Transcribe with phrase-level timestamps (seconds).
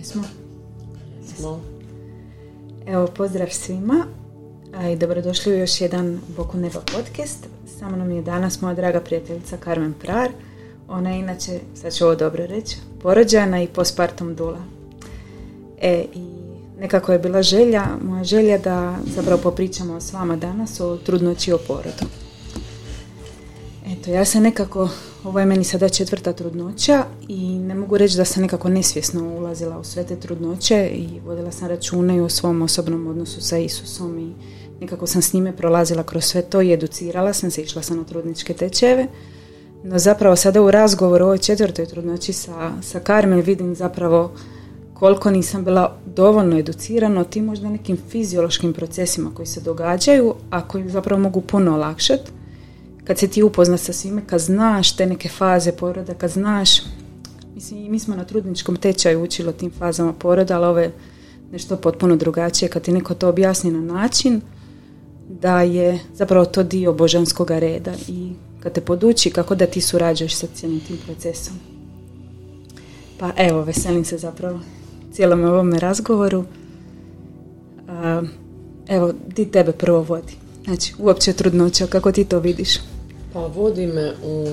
[0.00, 0.22] Jesmo?
[1.42, 1.60] No.
[2.86, 4.06] Evo, pozdrav svima
[4.92, 7.46] i dobrodošli u još jedan Boku neba podcast.
[7.78, 10.30] Sa mnom je danas moja draga prijateljica Carmen Prar.
[10.88, 14.60] Ona je inače, sad ću ovo dobro reći, porođana i postpartum dula.
[15.80, 16.24] E, i
[16.78, 21.54] nekako je bila želja, moja želja da zapravo popričamo s vama danas o trudnoći i
[21.54, 22.06] o porodu.
[23.86, 24.88] Eto, ja sam nekako,
[25.24, 29.78] ovo je meni sada četvrta trudnoća i ne mogu reći da sam nekako nesvjesno ulazila
[29.78, 34.18] u sve te trudnoće i vodila sam račune i o svom osobnom odnosu sa Isusom
[34.18, 34.32] i
[34.80, 38.04] nekako sam s njime prolazila kroz sve to i educirala sam se, išla sam na
[38.04, 39.06] trudničke tečeve.
[39.84, 44.32] No zapravo sada u razgovoru o ovoj četvrtoj trudnoći sa, sa Carmen vidim zapravo
[44.94, 50.68] koliko nisam bila dovoljno educirana o tim možda nekim fiziološkim procesima koji se događaju, a
[50.68, 52.30] koji zapravo mogu puno olakšati.
[53.10, 56.70] Kad se ti upozna sa svime, kad znaš te neke faze poroda, kad znaš,
[57.54, 60.92] mislim, mi smo na trudničkom tečaju učili o tim fazama poroda, ali ovo je
[61.52, 64.40] nešto potpuno drugačije kad ti neko to objasni na način
[65.28, 70.34] da je zapravo to dio božanskog reda i kad te poduči kako da ti surađuješ
[70.34, 71.54] sa cijelim tim procesom.
[73.18, 74.60] Pa evo, veselim se zapravo
[75.12, 76.44] cijelom ovome razgovoru.
[78.88, 80.32] evo, di tebe prvo vodi?
[80.64, 82.78] Znači, uopće trudnoća, kako ti to vidiš?
[83.32, 84.46] Pa vodi me u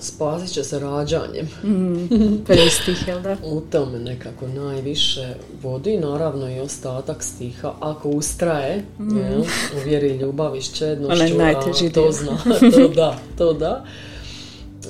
[0.00, 1.48] spasit će se rađanjem.
[1.66, 3.36] Mm, prvi stih, jel da?
[3.44, 7.72] U tome nekako najviše vodi, naravno i ostatak stiha.
[7.80, 9.16] Ako ustraje, mm.
[9.16, 12.38] jel, u vjeri ljubav čednošću, najteži to zna,
[12.74, 13.84] to da, to da.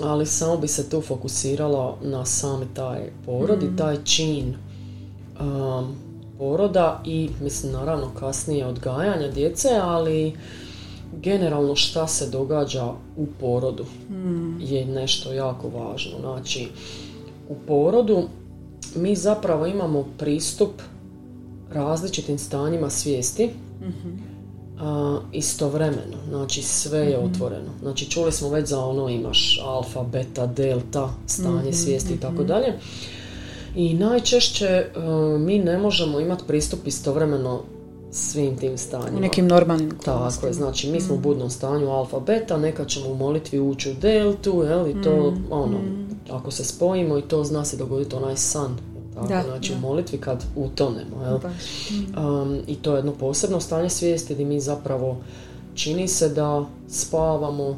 [0.03, 3.77] Ali samo bi se tu fokusirala na sami taj porod i mm.
[3.77, 4.55] taj čin
[5.41, 5.97] um,
[6.39, 10.37] poroda i mislim naravno kasnije odgajanja djece, ali
[11.23, 14.61] generalno šta se događa u porodu hmm.
[14.61, 16.19] je nešto jako važno.
[16.21, 16.69] Znači,
[17.49, 18.23] u porodu
[18.95, 20.71] mi zapravo imamo pristup
[21.73, 24.37] različitim stanjima svijesti mm
[25.33, 26.17] istovremeno.
[26.29, 27.27] Znači, sve je mhm.
[27.27, 27.71] otvoreno.
[27.81, 32.35] Znači, čuli smo već za ono imaš alfa, beta, delta, stanje mhm, svijesti i tako
[32.35, 32.47] mhm.
[32.47, 32.73] dalje.
[33.77, 34.87] I najčešće
[35.39, 37.63] mi ne možemo imati pristup istovremeno
[38.11, 39.19] svim tim stanjima.
[39.19, 41.23] U nekim normalnim Tako je, znači mi smo u mm.
[41.23, 45.45] budnom stanju alfa beta, nekad ćemo u molitvi ući u deltu, jel, i to, mm.
[45.51, 46.09] ono, mm.
[46.31, 48.77] ako se spojimo i to zna se dogoditi onaj san,
[49.15, 51.39] tako, da, znači u molitvi kad utonemo, jel.
[52.25, 55.17] Um, I to je jedno posebno stanje svijesti gdje mi zapravo
[55.75, 57.77] čini se da spavamo,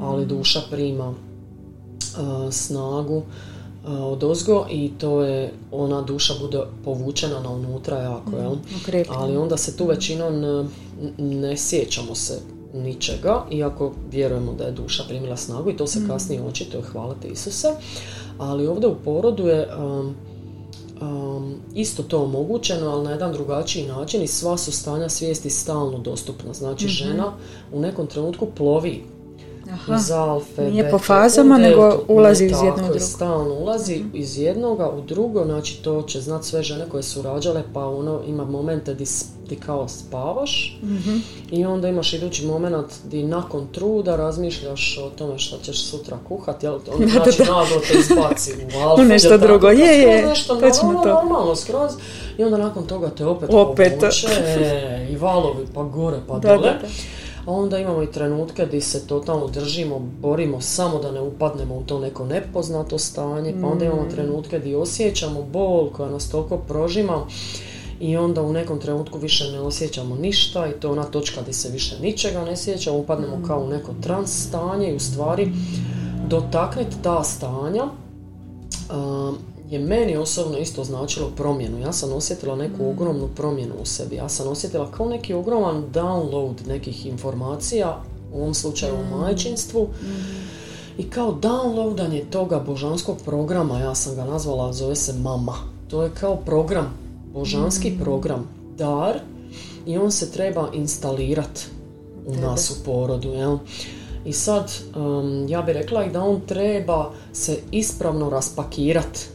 [0.00, 1.14] ali duša prima uh,
[2.50, 3.22] snagu
[3.86, 8.52] od ozgo i to je ona duša bude povučena na unutra jako, jel?
[8.52, 10.68] Mm, Ali onda se tu većinom
[11.18, 12.40] ne sjećamo se
[12.74, 16.08] ničega, iako vjerujemo da je duša primila snagu i to se mm.
[16.08, 17.68] kasnije očito hvalite Isuse.
[18.38, 20.14] Ali ovdje u porodu je um,
[21.00, 25.98] um, isto to omogućeno, ali na jedan drugačiji način i sva su stanja svijesti stalno
[25.98, 26.52] dostupna.
[26.52, 26.92] Znači mhm.
[26.92, 27.32] žena
[27.72, 29.02] u nekom trenutku plovi
[29.72, 29.94] Aha.
[29.96, 33.00] iz alfe, Nije po fazama, nego ulazi iz jednog u drugo.
[33.00, 37.62] stalno ulazi iz jednoga u drugo, znači to će znat sve žene koje su rađale,
[37.72, 39.04] pa ono ima momente di,
[39.48, 41.16] di kao spavaš uh
[41.50, 46.66] i onda imaš idući moment di nakon truda razmišljaš o tome što ćeš sutra kuhati,
[46.66, 46.74] jel?
[46.74, 49.04] Ono, znači naglo te izbaci u alfe.
[49.04, 51.08] nešto drugo, je, je, nešto normalno, to.
[51.08, 51.92] normalno skroz.
[52.38, 53.98] I onda nakon toga te opet, opet.
[54.00, 54.26] povuče
[55.12, 56.56] i valovi pa gore pa dole.
[56.56, 56.88] Da, da
[57.46, 61.82] a onda imamo i trenutke gdje se totalno držimo, borimo samo da ne upadnemo u
[61.82, 64.10] to neko nepoznato stanje, pa onda imamo mm.
[64.10, 67.26] trenutke gdje osjećamo bol koja nas toliko prožima
[68.00, 71.52] i onda u nekom trenutku više ne osjećamo ništa i to je ona točka gdje
[71.52, 75.52] se više ničega ne sjećamo, upadnemo kao u neko trans stanje i u stvari
[76.28, 77.84] dotakniti ta stanja
[79.70, 81.78] je meni osobno isto značilo promjenu.
[81.78, 82.88] Ja sam osjetila neku mm.
[82.88, 84.16] ogromnu promjenu u sebi.
[84.16, 89.20] Ja sam osjetila kao neki ogroman download nekih informacija, u ovom slučaju o mm.
[89.20, 89.82] majčinstvu.
[89.82, 90.06] Mm.
[90.98, 95.54] I kao downloadanje toga božanskog programa, ja sam ga nazvala, zove se Mama.
[95.88, 96.98] To je kao program,
[97.32, 98.48] božanski program,
[98.78, 99.20] dar
[99.86, 101.66] i on se treba instalirati
[102.26, 103.28] u nas u porodu.
[103.28, 103.58] Jel?
[104.24, 109.26] I sad, um, ja bih rekla i da on treba se ispravno raspakirati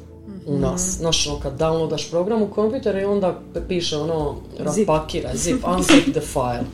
[0.45, 0.87] u nas.
[0.87, 1.01] Mm.
[1.01, 6.21] Znaš, ono, kad downloadaš program u kompjuter i onda piše ono, rapakira, zip, unzip the
[6.21, 6.65] file.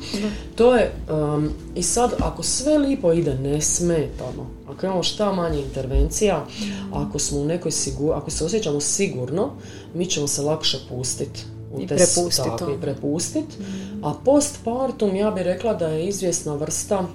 [0.55, 6.45] To je, um, i sad ako sve lipo ide nesmetano, ako imamo šta manje intervencija,
[6.59, 6.93] mm.
[6.93, 9.49] ako smo u nekoj sigur, ako se osjećamo sigurno,
[9.93, 11.43] mi ćemo se lakše pustiti
[11.73, 12.71] u I prepustiti to.
[12.71, 13.59] I prepustit.
[13.59, 14.05] Mm.
[14.05, 17.07] A postpartum ja bih rekla da je izvjesna vrsta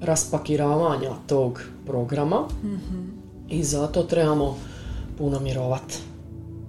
[0.00, 3.12] raspakiravanja tog programa mm-hmm.
[3.48, 4.56] i zato trebamo
[5.20, 5.98] puno mirovat.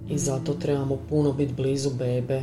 [0.10, 2.42] i zato trebamo puno biti blizu bebe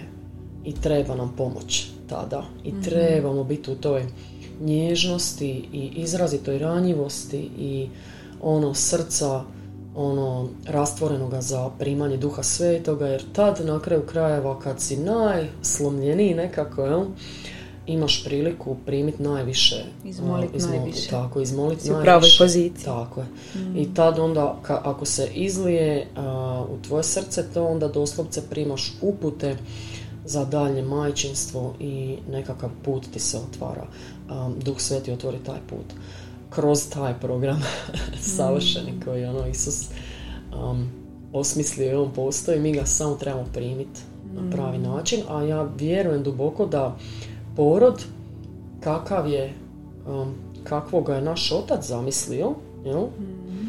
[0.65, 2.83] i treba nam pomoć tada i mhm.
[2.83, 4.05] trebamo biti u toj
[4.61, 7.89] nježnosti i izrazitoj ranjivosti i
[8.43, 9.43] ono srca
[9.97, 16.85] ono rastvorenoga za primanje duha svetoga jer tad na kraju krajeva kad si najslomljeniji nekako
[16.85, 17.05] jel,
[17.89, 21.11] imaš priliku primiti najviše izmoliti najviše.
[21.11, 22.85] tako izmoliti najviše u pravoj poziciji.
[22.85, 23.27] Tako je.
[23.55, 23.77] Mm.
[23.77, 26.07] i tad onda ka, ako se izlije
[26.71, 29.57] u tvoje srce to onda doslovce primaš upute
[30.25, 33.87] za dalje majčinstvo i nekakav put ti se otvara.
[34.65, 35.87] Duh sveti otvori taj put.
[36.51, 37.63] Kroz taj program
[38.37, 39.01] savršeni mm.
[39.05, 39.89] koji ono Isus
[40.55, 40.89] um,
[41.33, 44.01] osmislio i on postoji, mi ga samo trebamo primiti
[44.35, 44.83] na pravi mm.
[44.83, 46.97] način, a ja vjerujem duboko da
[47.59, 48.05] porod
[48.81, 49.53] kakav je
[50.09, 50.35] um,
[50.65, 53.01] kakvog ga je naš otac zamislio jel?
[53.01, 53.69] Mm.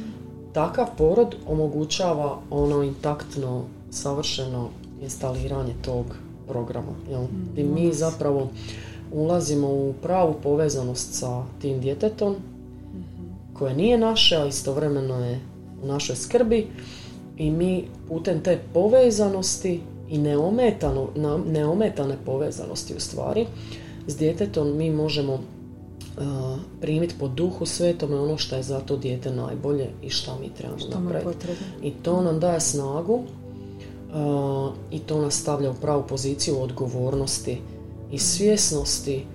[0.54, 4.70] takav porod omogućava ono intaktno savršeno
[5.02, 6.06] instaliranje tog
[6.48, 7.24] programa jel?
[7.56, 8.50] i mi zapravo
[9.12, 12.36] ulazimo u pravu povezanost sa tim djetetom
[13.54, 15.40] koje nije naše, a istovremeno je
[15.84, 16.68] u našoj skrbi
[17.38, 21.08] i mi putem te povezanosti i neometano,
[21.46, 23.46] neometane povezanosti u stvari
[24.10, 25.40] s djetetom mi možemo uh,
[26.82, 30.86] primiti po duhu svetome ono što je za to dijete najbolje i šta mi trebamo
[31.04, 31.48] napraviti.
[31.84, 33.24] I to nam daje snagu uh,
[34.92, 37.58] i to nas stavlja u pravu poziciju odgovornosti
[38.12, 39.26] i svjesnosti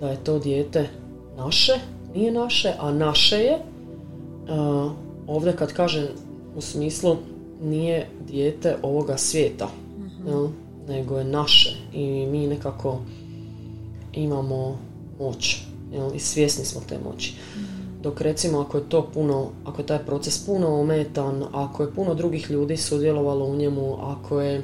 [0.00, 0.88] da je to dijete
[1.36, 1.72] naše
[2.14, 3.58] nije naše, a naše je.
[3.58, 4.92] Uh,
[5.26, 6.06] ovdje kad kažem
[6.56, 7.16] u smislu
[7.62, 9.68] nije dijete ovoga svijeta,
[10.26, 10.50] uh
[10.88, 12.98] nego je naše i mi nekako
[14.14, 14.78] imamo
[15.18, 15.62] moć
[15.92, 16.10] jel?
[16.14, 17.34] i svjesni smo te moći.
[18.02, 22.14] Dok recimo ako je to puno, ako je taj proces puno ometan, ako je puno
[22.14, 24.62] drugih ljudi sudjelovalo u njemu, ako je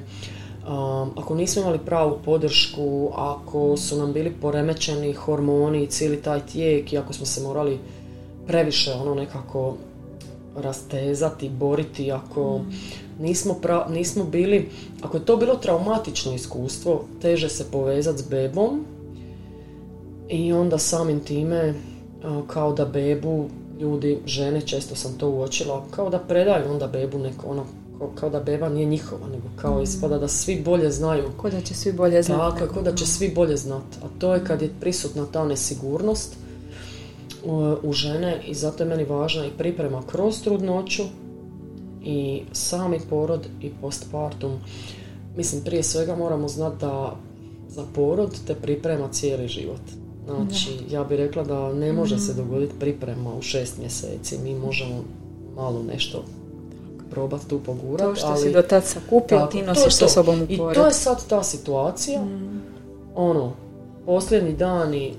[1.16, 6.92] ako nismo imali pravu podršku, ako su nam bili poremećeni hormoni i cijeli taj tijek
[6.92, 7.78] i ako smo se morali
[8.46, 9.74] previše ono nekako
[10.56, 12.60] rastezati, boriti, ako
[13.20, 13.56] nismo,
[13.90, 14.68] nismo bili,
[15.02, 18.84] ako je to bilo traumatično iskustvo, teže se povezati s bebom
[20.30, 21.74] i onda samim time
[22.46, 23.48] kao da bebu
[23.80, 27.64] ljudi, žene, često sam to uočila, kao da predaju onda bebu neko ono
[28.14, 29.82] kao da beba nije njihova, nego kao mm.
[29.82, 31.24] ispada da svi bolje znaju.
[31.36, 32.58] Ko da će svi bolje znati.
[32.58, 33.98] Tako, da će svi bolje znati.
[34.02, 36.36] A to je kad je prisutna ta nesigurnost
[37.44, 41.02] u, u žene i zato je meni važna i priprema kroz trudnoću
[42.02, 44.52] i sami porod i postpartum.
[45.36, 47.16] Mislim, prije svega moramo znati da
[47.68, 49.80] za porod te priprema cijeli život.
[50.36, 52.36] Znači, ja bih rekla da ne može se mm.
[52.36, 54.38] dogoditi priprema u šest mjeseci.
[54.38, 55.04] Mi možemo
[55.56, 56.24] malo nešto
[57.10, 58.10] probati tu pogurati.
[58.10, 60.92] To što ali, si do tad sakupio, ti nosiš sa sobom u I to je
[60.92, 62.62] sad ta situacija, mm.
[63.14, 63.52] ono,
[64.06, 65.12] posljednji dani e,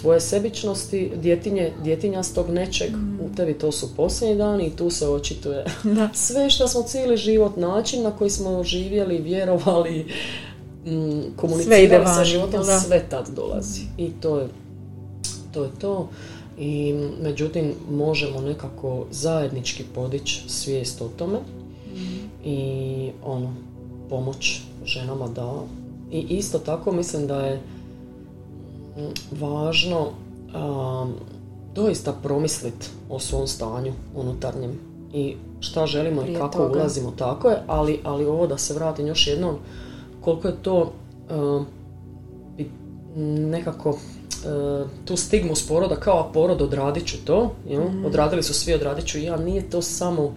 [0.00, 3.20] tvoje sebičnosti, djetinje, djetinjastog nečeg, mm.
[3.20, 6.08] u tebi to su posljednji dani i tu se očituje da.
[6.26, 10.06] sve što smo cijeli život, način na koji smo živjeli, vjerovali,
[11.36, 13.80] komunicirali sa životom, sve tad dolazi.
[13.98, 14.48] I to je
[15.52, 15.64] to.
[15.64, 16.08] Je to.
[16.58, 21.38] I međutim možemo nekako zajednički podići svijest o tome.
[22.44, 23.54] I ono
[24.10, 25.54] pomoć ženama da.
[26.10, 27.62] I isto tako mislim da je
[29.30, 31.14] važno um,
[31.74, 34.80] doista promisliti o svom stanju unutarnjem.
[35.14, 37.62] I šta želimo i kako ulazimo tako je.
[37.66, 39.54] Ali, ali ovo da se vratim još jednom
[40.28, 40.92] koliko je to
[41.30, 41.66] um,
[43.50, 43.98] nekako
[44.44, 47.82] E, tu stigmu s poroda kao porod odradit ću to, jel?
[47.82, 48.04] Mm.
[48.04, 50.34] odradili su svi odradit ću ja, nije to samo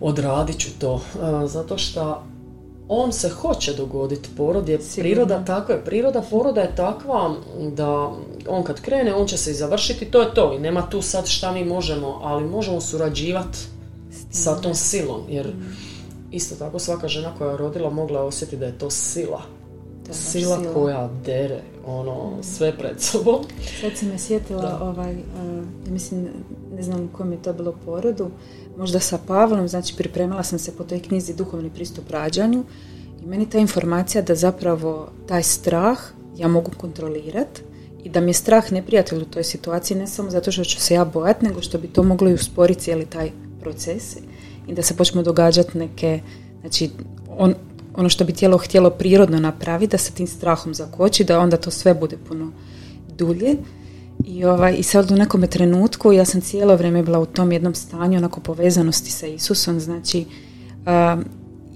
[0.00, 2.22] odradit ću to, e, zato što
[2.88, 7.34] on se hoće dogoditi, porod je priroda, tako je, priroda poroda je takva
[7.76, 8.10] da
[8.48, 11.26] on kad krene, on će se i završiti, to je to i nema tu sad
[11.26, 13.58] šta mi možemo, ali možemo surađivati
[14.30, 15.76] sa tom silom, jer mm.
[16.34, 19.42] Isto tako svaka žena koja je rodila mogla osjetiti da je to sila.
[20.10, 23.44] Sila, koja dere ono sve pred sobom.
[23.80, 26.28] Sad si me sjetila, ovaj, uh, mislim,
[26.76, 28.30] ne znam u kojem je to bilo porodu,
[28.78, 32.64] možda sa Pavlom, znači pripremala sam se po toj knjizi Duhovni pristup rađanju
[33.22, 35.98] i meni ta informacija da zapravo taj strah
[36.36, 37.62] ja mogu kontrolirati
[38.04, 40.94] i da mi je strah neprijatelj u toj situaciji ne samo zato što ću se
[40.94, 44.16] ja bojati, nego što bi to moglo i usporiti cijeli taj proces
[44.68, 46.20] i da se počnu događati neke,
[46.60, 46.90] znači
[47.38, 47.54] on,
[47.94, 51.70] ono što bi tijelo htjelo prirodno napraviti, da se tim strahom zakoči, da onda to
[51.70, 52.52] sve bude puno
[53.18, 53.54] dulje.
[54.24, 57.74] I, ovaj, I sad u nekom trenutku ja sam cijelo vrijeme bila u tom jednom
[57.74, 60.24] stanju onako povezanosti sa Isusom, znači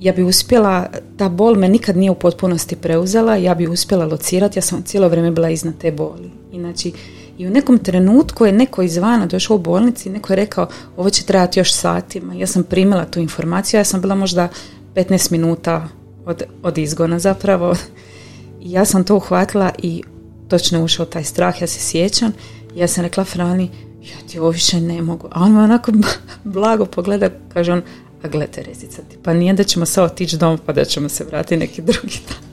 [0.00, 4.58] ja bi uspjela, ta bol me nikad nije u potpunosti preuzela, ja bi uspjela locirati,
[4.58, 6.30] ja sam cijelo vrijeme bila iznad te boli.
[6.52, 6.92] Inači,
[7.38, 11.10] i u nekom trenutku je neko izvana došao u bolnici i neko je rekao ovo
[11.10, 12.34] će trajati još satima.
[12.34, 14.48] Ja sam primila tu informaciju, ja sam bila možda
[14.94, 15.88] 15 minuta
[16.26, 17.74] od, od izgona zapravo.
[18.60, 20.02] I ja sam to uhvatila i
[20.48, 22.32] točno ušao taj strah, ja se sjećam.
[22.74, 23.70] Ja sam rekla Frani,
[24.02, 25.28] ja ti ovo više ne mogu.
[25.30, 25.92] A on me onako
[26.44, 27.82] blago pogleda, kaže on,
[28.22, 31.56] a gle Terezica pa nije da ćemo sad otići dom pa da ćemo se vratiti
[31.56, 32.48] neki drugi dan.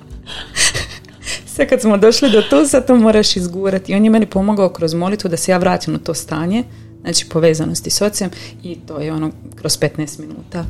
[1.56, 3.92] Sve kad smo došli do tu, sad to moraš izgurati.
[3.92, 6.64] I on je meni pomogao kroz molitvu da se ja vratim u to stanje,
[7.02, 8.30] znači povezanosti s ocem
[8.64, 10.66] i to je ono kroz 15 minuta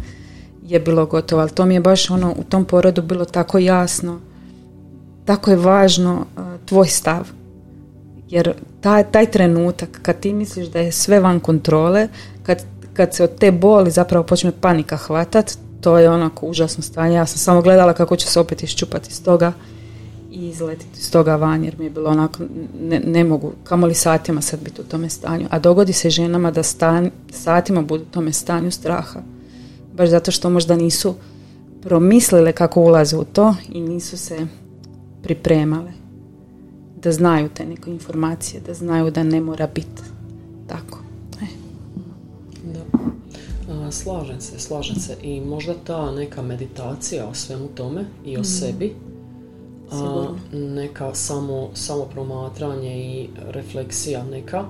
[0.64, 4.20] je bilo gotovo, ali to mi je baš ono u tom porodu bilo tako jasno,
[5.26, 6.26] tako je važno
[6.66, 7.28] tvoj stav.
[8.30, 12.08] Jer taj, taj trenutak kad ti misliš da je sve van kontrole,
[12.44, 12.64] kad,
[12.94, 15.52] kad se od te boli zapravo počne panika hvatat,
[15.82, 17.16] to je onako užasno stanje.
[17.16, 19.54] Ja sam samo gledala kako će se opet iščupati iz toga
[20.36, 22.44] i izletiti iz toga van jer mi je bilo onako,
[22.82, 25.48] ne, ne mogu, kamoli satima sad biti u tome stanju.
[25.50, 29.22] A dogodi se ženama da stan, satima budu u tome stanju straha.
[29.94, 31.16] Baš zato što možda nisu
[31.82, 34.48] promislile kako ulaze u to i nisu se
[35.24, 35.92] pripremale.
[37.02, 40.02] Da znaju te neke informacije, da znaju da ne mora biti
[40.68, 41.00] tako.
[41.42, 41.46] E.
[42.74, 43.92] Da.
[43.92, 45.18] slažem se, slažem se.
[45.22, 48.48] I možda ta neka meditacija o svemu tome i o mhm.
[48.48, 48.96] sebi
[49.92, 54.66] a, neka samo, samo promatranje i refleksija neka.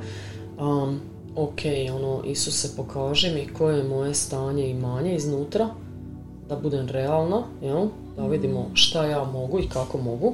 [0.60, 1.00] Um,
[1.36, 1.60] ok,
[1.95, 5.69] ono, Isuse pokaži mi koje je moje stanje i manje iznutra,
[6.50, 7.88] da budem realna, jel?
[8.15, 8.31] da mhm.
[8.31, 10.34] vidimo šta ja mogu i kako mogu.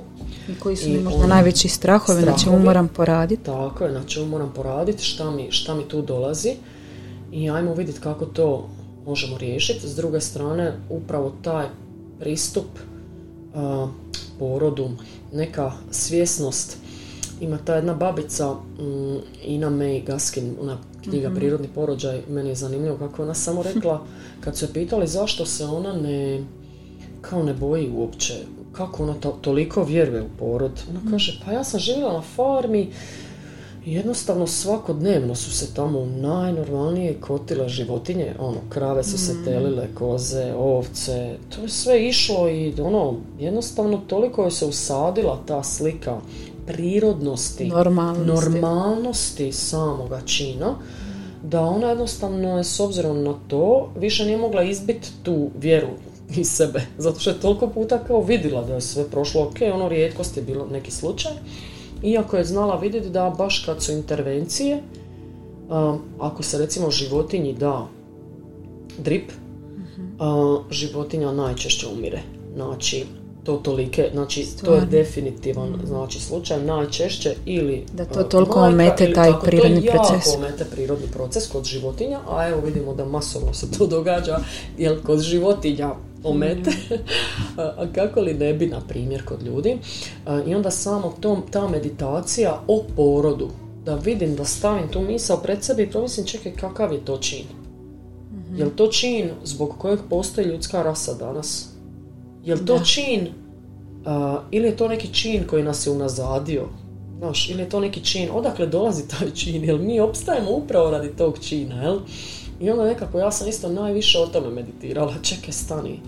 [0.49, 3.43] I koji su mi možda ono, najveći strahovi, na čemu moram poraditi.
[3.43, 6.55] Tako je, na čemu moram poraditi, šta mi, šta mi tu dolazi
[7.31, 8.69] i ajmo vidjeti kako to
[9.05, 9.87] možemo riješiti.
[9.87, 11.65] S druge strane, upravo taj
[12.19, 12.65] pristup
[14.41, 14.89] porodu,
[15.33, 16.77] neka svjesnost.
[17.41, 22.55] Ima ta jedna babica, mm, Ina May Gaskin, ona knjiga mm Prirodni porođaj, meni je
[22.55, 24.05] zanimljivo kako ona samo rekla,
[24.39, 26.43] kad su je pitali zašto se ona ne,
[27.21, 28.33] kao ne boji uopće,
[28.71, 30.71] kako ona to, toliko vjeruje u porod.
[30.89, 31.11] Ona mhm.
[31.11, 32.89] kaže, pa ja sam živjela na farmi,
[33.85, 39.45] jednostavno svakodnevno su se tamo najnormalnije kotile životinje, ono, krave su se mm.
[39.45, 45.63] telile, koze, ovce, to je sve išlo i ono, jednostavno toliko je se usadila ta
[45.63, 46.19] slika
[46.67, 50.75] prirodnosti, normalnosti, normalnosti samoga čina,
[51.43, 55.87] da ona jednostavno je s obzirom na to više nije mogla izbiti tu vjeru
[56.37, 59.89] iz sebe, zato što je toliko puta kao vidjela da je sve prošlo ok, ono
[59.89, 61.31] rijetkost je bilo neki slučaj,
[62.03, 64.81] iako je znala vidjeti da baš kad su intervencije,
[66.19, 67.87] ako se recimo životinji da
[68.97, 69.31] drip,
[70.71, 72.21] životinja najčešće umire.
[72.55, 73.05] Znači,
[73.43, 75.85] to tolike, znači to je definitivan mhm.
[75.85, 80.23] znači, slučaj najčešće ili da to toliko omete taj prirodni to proces.
[80.23, 84.39] To omete prirodni proces kod životinja, a evo vidimo da masovno se to događa
[84.77, 85.93] jer kod životinja
[86.23, 86.93] omete, mm.
[87.81, 89.77] a kako li ne bi, na primjer, kod ljudi.
[90.47, 93.49] I onda samo tom, ta meditacija o porodu,
[93.85, 97.45] da vidim, da stavim tu misao pred sebi i promislim, čekaj, kakav je to čin?
[98.31, 101.69] mm Je li to čin zbog kojeg postoji ljudska rasa danas?
[102.45, 103.27] Je li to čin
[104.51, 106.67] ili je to neki čin koji nas je unazadio?
[107.17, 111.09] Znaš, ili je to neki čin, odakle dolazi taj čin, jel mi opstajemo upravo radi
[111.17, 111.99] tog čina, jel?
[112.61, 115.13] I onda nekako ja sam isto najviše o tome meditirala.
[115.21, 115.99] Čekaj, stani.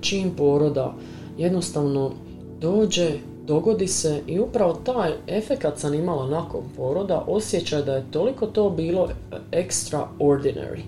[0.00, 0.94] Čim poroda
[1.38, 2.12] jednostavno
[2.60, 3.10] dođe,
[3.46, 8.70] dogodi se i upravo taj efekat sam imala nakon poroda, osjećaj da je toliko to
[8.70, 9.08] bilo
[9.52, 10.80] extraordinary.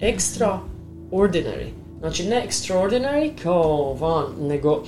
[0.00, 1.68] Extraordinary.
[2.00, 4.82] Znači ne extraordinary kao van, nego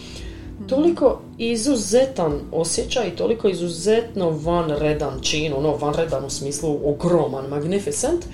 [0.67, 8.25] toliko izuzetan osjećaj i toliko izuzetno vanredan čin, ono vanredan u smislu ogroman, magnificent,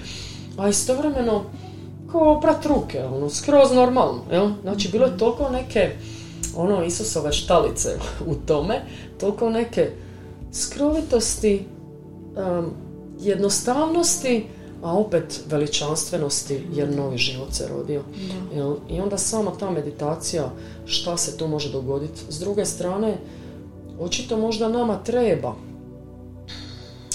[0.59, 1.45] a istovremeno
[2.13, 4.51] kao oprat ruke, ono, skroz normalno, jel?
[4.63, 5.91] Znači, bilo je toliko neke,
[6.57, 8.83] ono, Isusove štalice u tome,
[9.21, 9.91] toliko neke
[10.53, 11.67] skrovitosti,
[12.37, 12.71] um,
[13.21, 14.47] jednostavnosti,
[14.83, 18.03] a opet veličanstvenosti jer novi život se rodio.
[18.55, 18.77] Jel?
[18.91, 20.51] I onda sama ta meditacija,
[20.85, 22.21] šta se tu može dogoditi.
[22.29, 23.17] S druge strane,
[24.01, 25.55] očito možda nama treba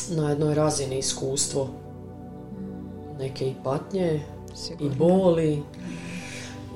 [0.09, 1.69] na jednoj razini iskustvo
[3.21, 4.21] neke i patnje
[4.79, 5.63] i boli.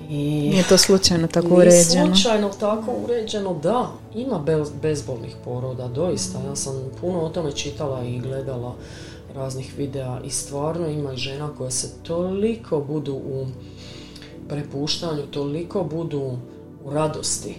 [0.10, 2.16] I nije to slučajno tako nije uređeno.
[2.16, 3.92] slučajno tako uređeno, da.
[4.16, 4.44] Ima
[4.82, 6.40] bezbolnih poroda, doista.
[6.48, 8.76] Ja sam puno o tome čitala i gledala
[9.36, 13.46] raznih videa i stvarno ima i žena koje se toliko budu u
[14.50, 16.38] prepuštanju, toliko budu
[16.86, 17.56] u radosti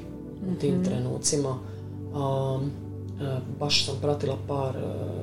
[0.52, 0.85] u tim mhm.
[0.85, 1.59] trenucima.
[3.21, 4.81] E, baš sam pratila par e,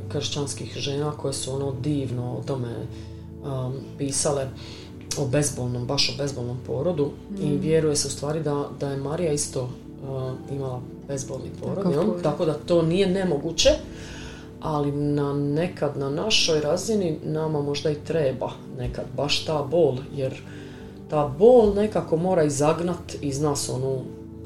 [0.09, 2.87] kršćanskih žena koje su ono divno o tome
[3.97, 4.49] pisale
[5.17, 7.59] o bezbolnom, baš o bezbolnom porodu i mm.
[7.59, 9.69] vjeruje se u stvari da, da je Marija isto
[10.51, 13.69] imala bezbolni porod, tako da to nije nemoguće,
[14.61, 20.41] ali na nekad na našoj razini nama možda i treba nekad baš ta bol, jer
[21.09, 24.01] ta bol nekako mora izagnat iz nas onu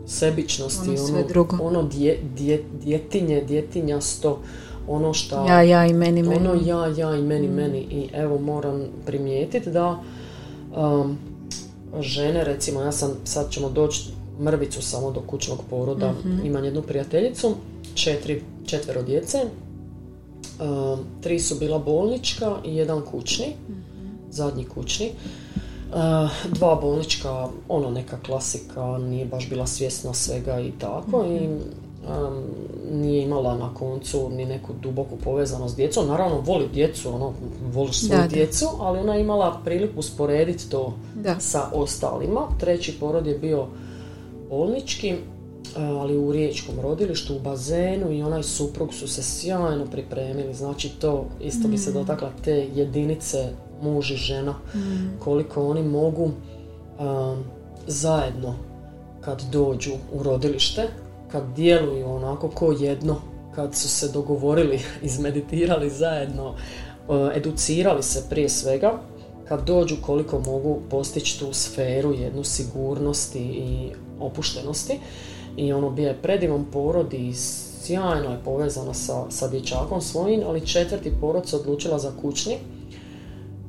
[0.08, 1.58] sebičnosti, ono, sve ono, drugo.
[1.62, 4.40] ono dje, dje, djetinje, djetinjasto,
[4.88, 5.46] ono što...
[5.46, 6.48] Ja, ja i meni, meni.
[6.48, 7.54] Ono ja, ja i meni, mm.
[7.54, 7.80] meni.
[7.80, 10.00] I evo moram primijetiti da
[10.78, 11.18] um,
[12.00, 14.04] žene, recimo, ja sam, sad ćemo doći
[14.40, 17.56] mrvicu samo do kućnog poroda, mm imam jednu prijateljicu,
[17.94, 19.38] četiri, četvero djece,
[20.60, 24.08] um, tri su bila bolnička i jedan kućni, mhm.
[24.30, 25.12] zadnji kućni.
[25.90, 25.96] Uh,
[26.54, 31.50] dva bolnička, ono neka klasika, nije baš bila svjesna svega i tako i
[32.08, 32.44] um,
[32.92, 36.08] nije imala na koncu ni neku duboku povezanost s djecom.
[36.08, 37.34] Naravno, voli djecu, ono,
[37.74, 40.94] voli svoju djecu, ali ona je imala priliku usporediti to
[41.40, 42.42] sa ostalima.
[42.60, 43.68] Treći porod je bio
[44.50, 45.16] bolnički,
[45.76, 50.54] ali u riječkom rodilištu, u bazenu i onaj suprug su se sjajno pripremili.
[50.54, 51.94] Znači to isto bi se mm.
[51.94, 53.50] dotakla te jedinice
[53.82, 55.20] muž i žena, mm.
[55.20, 57.44] koliko oni mogu um,
[57.88, 58.56] zajedno
[59.22, 60.88] kad dođu u rodilište,
[61.32, 63.16] kad djeluju onako ko jedno,
[63.56, 66.56] kad su se dogovorili, izmeditirali zajedno, uh,
[67.36, 69.00] educirali se prije svega,
[69.48, 75.00] kad dođu koliko mogu postići tu sferu, jednu sigurnosti i opuštenosti.
[75.58, 80.68] I ono bio je predivan porod i sjajno je povezana sa, sa dječakom svojim, ali
[80.68, 82.58] četvrti porod se odlučila za kućni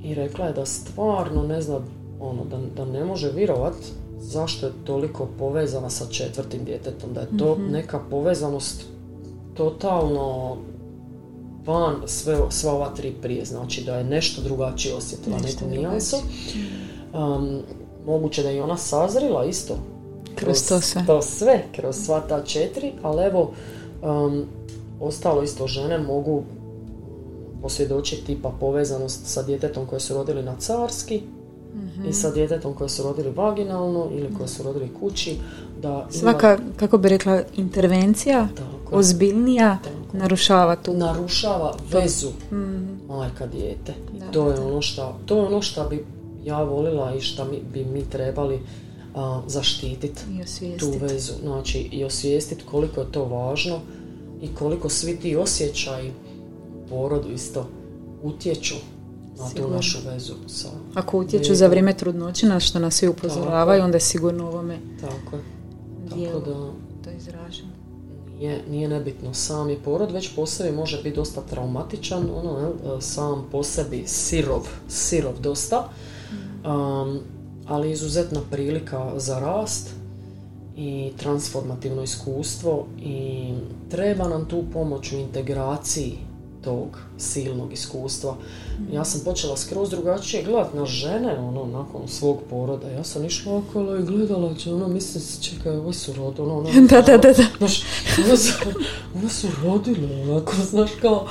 [0.05, 1.81] i rekla je da stvarno ne zna,
[2.21, 3.75] ono, da, da ne može virovat
[4.21, 7.73] zašto je toliko povezana sa četvrtim djetetom, da je to mhm.
[7.73, 8.85] neka povezanost
[9.55, 10.57] totalno
[11.67, 16.17] van sve, sva ova tri prije, znači da je nešto drugačije osjetila, neku nijansu.
[17.13, 17.63] Um,
[18.07, 19.79] moguće da je i ona sazrila isto.
[20.35, 21.07] Kroz, to sve.
[21.07, 23.53] To sve, kroz sva ta četiri, ali evo,
[24.03, 24.45] um,
[25.01, 26.43] ostalo isto žene mogu
[27.63, 31.23] posvjedočiti tipa povezanost sa djetetom koje su rodili na carski
[32.09, 35.37] i sa djetetom koje su rodili vaginalno ili koje su rodili kući.
[35.83, 39.79] Da Svaka, kako bi rekla, intervencija tako, ozbiljnija
[40.13, 40.95] narušava tu.
[40.95, 43.95] Narušava vezu mm majka dijete.
[44.33, 46.05] to, je ono šta, to je ono što bi
[46.45, 48.61] ja volila i što mi, bi mi trebali
[49.15, 50.23] a, zaštititi
[50.79, 51.33] tu vezu.
[51.43, 53.81] Znači i osvijestiti koliko je to važno
[54.43, 56.13] i koliko svi ti osjećaji
[56.89, 57.67] porodu isto
[58.23, 58.75] utječu
[59.39, 60.69] na tu našu vezu sa...
[60.95, 65.37] Ako utječu za vrijeme trudnoće na što nas svi upozoravaju, onda je sigurno ovome Tako
[65.37, 65.43] je.
[66.09, 66.55] Tako da...
[67.05, 67.69] To izraženo.
[68.39, 69.35] Nije, nije nebitno.
[69.35, 75.41] Sami porod, već po sebi može biti dosta traumatičan, ono, sam po sebi sirov, sirov
[75.41, 75.89] dosta,
[76.65, 77.19] um,
[77.67, 79.91] ali izuzetna prilika za rast
[80.77, 83.51] i transformativno iskustvo i
[83.91, 86.19] treba nam tu pomoć u integraciji
[86.65, 88.37] tog silnog iskustva.
[88.93, 92.91] Ja sam počela skroz drugačije gledat na žene, ono, nakon svog poroda.
[92.91, 96.59] Ja sam išla okolo i gledala, će ono, mislim se, čekaj, ovo su rod, ono,
[96.59, 97.45] ono, da, da, da, da.
[97.59, 97.83] Znaš,
[98.27, 98.53] ono su,
[99.15, 101.27] ono su rodile, onako, znaš, kao,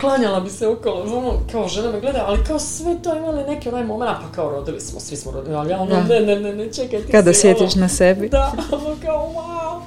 [0.00, 3.68] klanjala bi se okolo, ono, kao žene me gleda, ali kao sve to imali neki
[3.68, 6.54] onaj moment, pa kao rodili smo, svi smo rodili, ali ja ono, ne, ne, ne,
[6.54, 8.28] ne, čekaj, ti Kada sjetiš ono, na sebi.
[8.38, 9.80] Da, ono, kao, wow.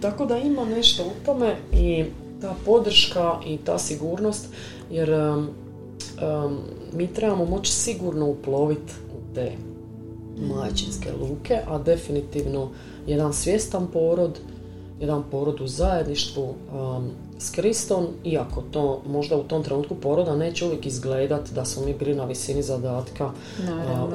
[0.00, 2.04] Tako da ima nešto u tome i
[2.40, 4.48] ta podrška i ta sigurnost,
[4.90, 6.58] jer um, um,
[6.92, 9.52] mi trebamo moći sigurno uploviti u te
[10.38, 12.70] majčinske luke, a definitivno
[13.06, 14.38] jedan svjestan porod,
[15.00, 20.64] jedan porod u zajedništvu um, s Kristom, iako to možda u tom trenutku poroda neće
[20.64, 23.30] uvijek izgledat da smo mi bili na visini zadatka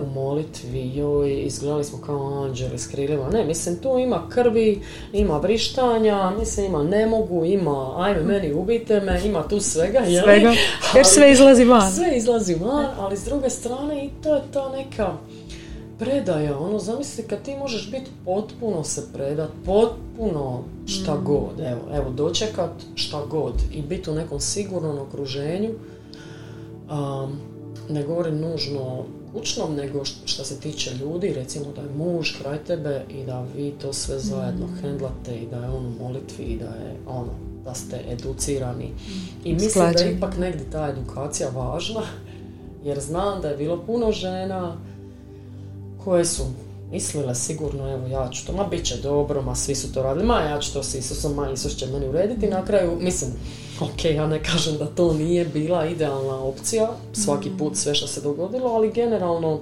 [0.03, 3.29] u molitvi, joj, izgledali smo kao anđeli s krilima.
[3.29, 4.81] Ne, mislim, tu ima krvi,
[5.13, 10.23] ima vrištanja, mislim, ima ne mogu, ima ajme meni ubite me, ima tu svega, jeli?
[10.23, 10.53] Svega,
[10.95, 11.91] jer sve izlazi van.
[11.91, 15.13] Sve izlazi van, ali s druge strane i to je ta neka
[16.01, 21.23] predaja, ono, zamisli kad ti možeš biti potpuno se predat, potpuno šta mm.
[21.25, 27.39] god, evo, evo, dočekat šta god i biti u nekom sigurnom okruženju, um,
[27.89, 33.05] ne govorim nužno kućnom, nego što se tiče ljudi, recimo da je muž kraj tebe
[33.09, 34.77] i da vi to sve zajedno mm.
[34.81, 37.31] hendlate i da je on u molitvi i da je ono,
[37.65, 38.91] da ste educirani.
[39.43, 42.01] I mislim da je ipak negdje ta edukacija važna,
[42.83, 44.77] jer znam da je bilo puno žena
[46.03, 46.43] koje su
[46.91, 50.25] mislila sigurno, evo ja ću to, ma bit će dobro, ma svi su to radili,
[50.25, 52.47] ma ja ću to s Isusom, ma Isus će meni urediti.
[52.47, 53.31] Na kraju, mislim,
[53.79, 57.57] ok, ja ne kažem da to nije bila idealna opcija, svaki mm.
[57.57, 59.59] put sve što se dogodilo, ali generalno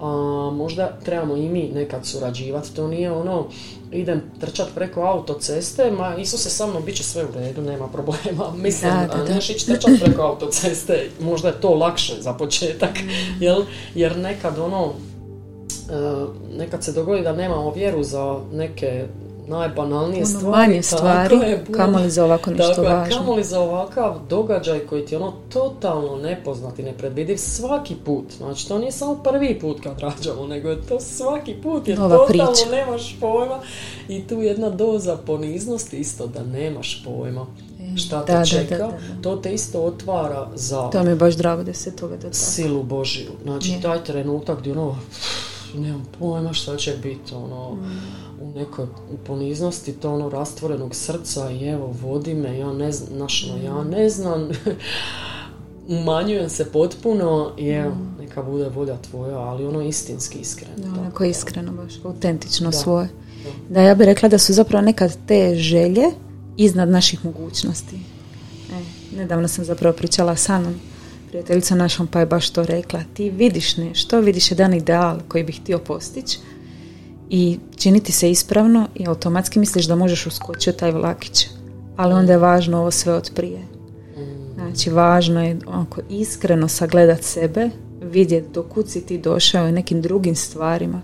[0.00, 0.06] a,
[0.54, 3.46] možda trebamo i mi nekad surađivati, to nije ono,
[3.92, 8.52] idem trčat preko autoceste, ma Isuse sa mnom bit će sve u redu, nema problema.
[8.64, 9.38] Mislim, da, da, da.
[9.38, 13.42] ići trčat preko autoceste, možda je to lakše za početak, mm.
[13.42, 13.62] jel?
[13.94, 14.92] jer nekad ono,
[16.56, 19.06] nekad se dogodi da nemamo vjeru za neke
[19.50, 20.68] najbanalnije ono stvari.
[20.68, 23.18] Manje stvari, kamoli za ovako nešto važno.
[23.18, 28.24] Kamoli za ovakav događaj koji ti je ono totalno nepoznat i nepredvidiv svaki put.
[28.38, 32.16] Znači, to nije samo prvi put kad rađamo, nego je to svaki put jer Ova
[32.16, 33.58] totalno nemaš pojma.
[34.08, 37.46] I tu jedna doza poniznosti isto da nemaš pojma
[37.80, 38.90] e, šta te čeka,
[39.22, 40.90] to te isto otvara za...
[40.90, 43.30] To mi je baš drago da se toga Silu Božiju.
[43.42, 44.96] Znači, taj trenutak gdje ono,
[45.78, 48.86] nemam pojma šta će biti, ono, mm u nekoj
[49.26, 54.10] poniznosti to ono rastvorenog srca i evo vodi me, ja ne znam, našno, ja ne
[54.10, 54.48] znam,
[55.98, 58.16] umanjujem se potpuno i evo, mm.
[58.20, 60.74] neka bude volja tvoja, ali ono istinski iskreno.
[60.76, 63.08] Da, onako iskreno baš, autentično svoje.
[63.68, 63.80] Da.
[63.80, 66.04] ja bih rekla da su zapravo nekad te želje
[66.56, 67.96] iznad naših mogućnosti.
[68.72, 70.74] E, nedavno sam zapravo pričala sa Anom,
[71.30, 73.00] prijateljica našom, pa je baš to rekla.
[73.14, 76.38] Ti vidiš nešto, vidiš jedan ideal koji bih htio postići,
[77.30, 81.46] i činiti se ispravno i automatski misliš da možeš uskočiti taj vlakić.
[81.96, 83.60] Ali onda je važno ovo sve od prije.
[84.54, 87.70] Znači, važno je onako iskreno sagledat sebe,
[88.02, 91.02] vidjeti do kud si ti došao i nekim drugim stvarima.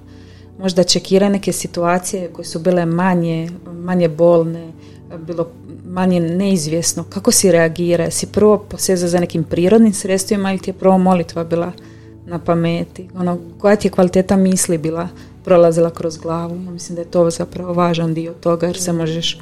[0.59, 4.73] Možda čekira neke situacije koje su bile manje, manje bolne,
[5.17, 5.49] bilo
[5.87, 7.05] manje neizvjesno.
[7.11, 8.11] Kako si reagira?
[8.11, 11.73] Si prvo posezao za nekim prirodnim sredstvima ili ti je prvo molitva bila
[12.27, 13.09] na pameti?
[13.19, 15.09] Ono, koja ti je kvaliteta misli bila
[15.45, 16.59] prolazila kroz glavu.
[16.59, 19.39] Mislim da je to zapravo važan dio toga jer se možeš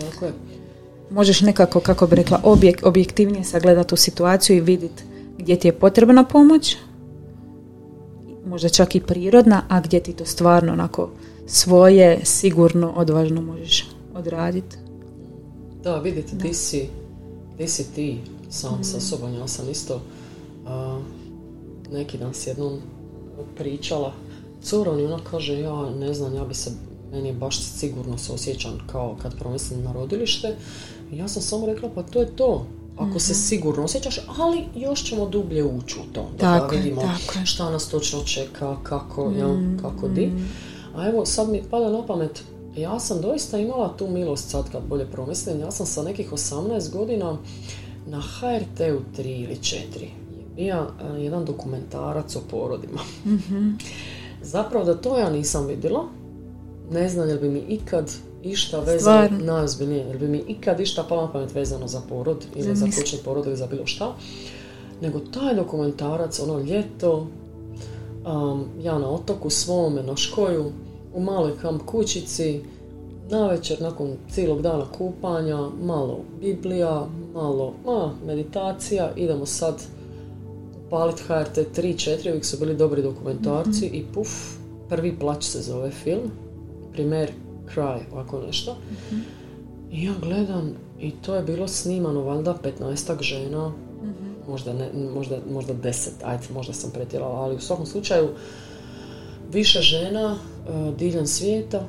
[0.00, 0.32] Tako je.
[1.10, 5.02] možeš nekako, kako bi rekla, objek, objektivnije sagledati tu situaciju i vidjeti
[5.38, 6.76] gdje ti je potrebna pomoć,
[8.46, 11.10] možda čak i prirodna, a gdje ti to stvarno onako
[11.46, 14.76] svoje, sigurno, odvažno možeš odraditi.
[15.82, 16.88] Da, vidite, ti si,
[17.56, 18.20] ti si ti
[18.50, 19.06] sam sa mhm.
[19.06, 19.34] sobom.
[19.34, 20.00] Ja sam isto
[21.92, 22.78] neki dan s jednom
[23.56, 24.12] pričala
[24.62, 26.70] cura i ona kaže, ja ne znam, ja bi se,
[27.12, 30.56] meni je baš sigurno se osjećam kao kad promislim na rodilište.
[31.12, 32.66] I ja sam samo rekla, pa to je to.
[32.98, 33.40] Ako se mhm.
[33.40, 36.30] sigurno osjećaš, ali još ćemo dublje ući u to.
[36.38, 37.02] Da vidimo
[37.44, 40.26] šta nas točno čeka, kako, ja, mhm, kako di.
[40.26, 40.44] Mhm.
[40.94, 42.42] A evo, sad mi pada na pamet,
[42.76, 45.60] ja sam doista imala tu milost sad kad bolje promislim.
[45.60, 47.38] Ja sam sa nekih 18 godina
[48.06, 50.86] na HRT-u 3 ili 4 je bio
[51.18, 53.00] jedan dokumentarac o porodima.
[53.24, 53.78] mm
[54.42, 56.04] Zapravo da to ja nisam vidjela,
[56.90, 61.22] ne znam jel bi mi ikad išta vezano, najozbiljnije, jel bi mi ikad išta palo
[61.22, 64.14] na pamet vezano za porod ili za kućni porod ili za bilo šta,
[65.00, 67.26] nego taj dokumentarac, ono ljeto,
[68.26, 70.72] um, ja na otoku svome, na škoju,
[71.14, 72.60] u maloj kamp kućici,
[73.30, 79.82] na večer nakon cijelog dana kupanja, malo Biblija, malo a, meditacija, idemo sad
[80.90, 83.98] palit HRT 3-4, uvijek su bili dobri dokumentarci mm-hmm.
[83.98, 84.28] i puf,
[84.88, 86.30] prvi plać se zove film,
[86.92, 87.30] primer
[87.74, 88.72] Cry, ovako nešto.
[88.72, 89.24] Mm-hmm.
[89.92, 94.34] I ja gledam i to je bilo snimano valjda 15 žena, mm-hmm.
[94.48, 98.28] možda, ne, možda, možda 10, ajde, možda sam pretjerala, ali u svakom slučaju
[99.52, 100.36] više žena
[100.98, 101.84] diljem svijeta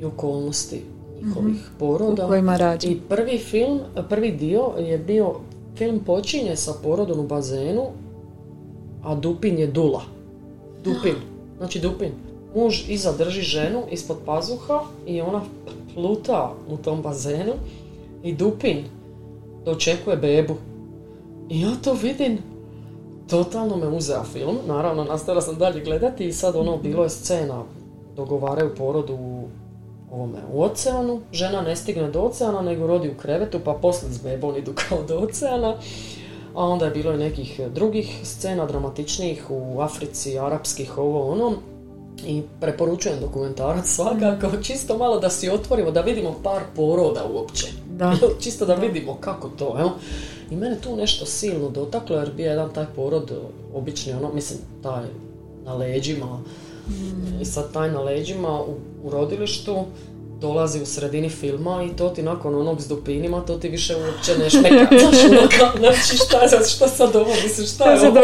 [0.00, 0.82] i okolnosti
[1.22, 1.78] njihovih mm-hmm.
[1.78, 2.24] poroda.
[2.24, 5.34] U kojima I prvi film, prvi dio je bio,
[5.76, 7.86] film počinje sa porodom u bazenu
[9.06, 10.02] a Dupin je Dula.
[10.84, 11.14] Dupin.
[11.58, 12.12] Znači Dupin.
[12.54, 15.40] Muž iza drži ženu ispod pazuha i ona
[15.94, 17.52] pluta u tom bazenu
[18.24, 18.84] i Dupin
[19.64, 20.54] dočekuje bebu.
[21.48, 22.38] I ja to vidim,
[23.28, 27.62] totalno me uzeo film, naravno nastavila sam dalje gledati i sad ono bilo je scena,
[28.16, 29.44] dogovaraju porodu u
[30.10, 34.22] ovome, u oceanu, žena ne stigne do oceana nego rodi u krevetu pa poslije s
[34.22, 35.76] bebom idu kao do oceana
[36.56, 41.52] a onda je bilo i nekih drugih scena dramatičnijih u Africi, arapskih, ovo ono.
[42.26, 47.66] I preporučujem dokumentarac svakako, čisto malo da si otvorimo, da vidimo par poroda uopće.
[47.90, 48.16] Da.
[48.42, 49.90] čisto da, vidimo kako to, evo.
[50.50, 53.32] I mene tu nešto silno dotaklo, jer bio jedan taj porod,
[53.74, 55.04] obični ono, mislim, taj
[55.64, 56.40] na leđima.
[56.88, 57.40] Mm.
[57.40, 59.84] I sad taj na leđima u, u rodilištu,
[60.40, 64.38] dolazi u sredini filma i to ti nakon onog s dupinima, to ti više uopće
[64.38, 64.88] ne šmeka.
[65.26, 66.38] Ono znači šta,
[66.76, 68.20] šta sad ovo, mislim šta je ovo?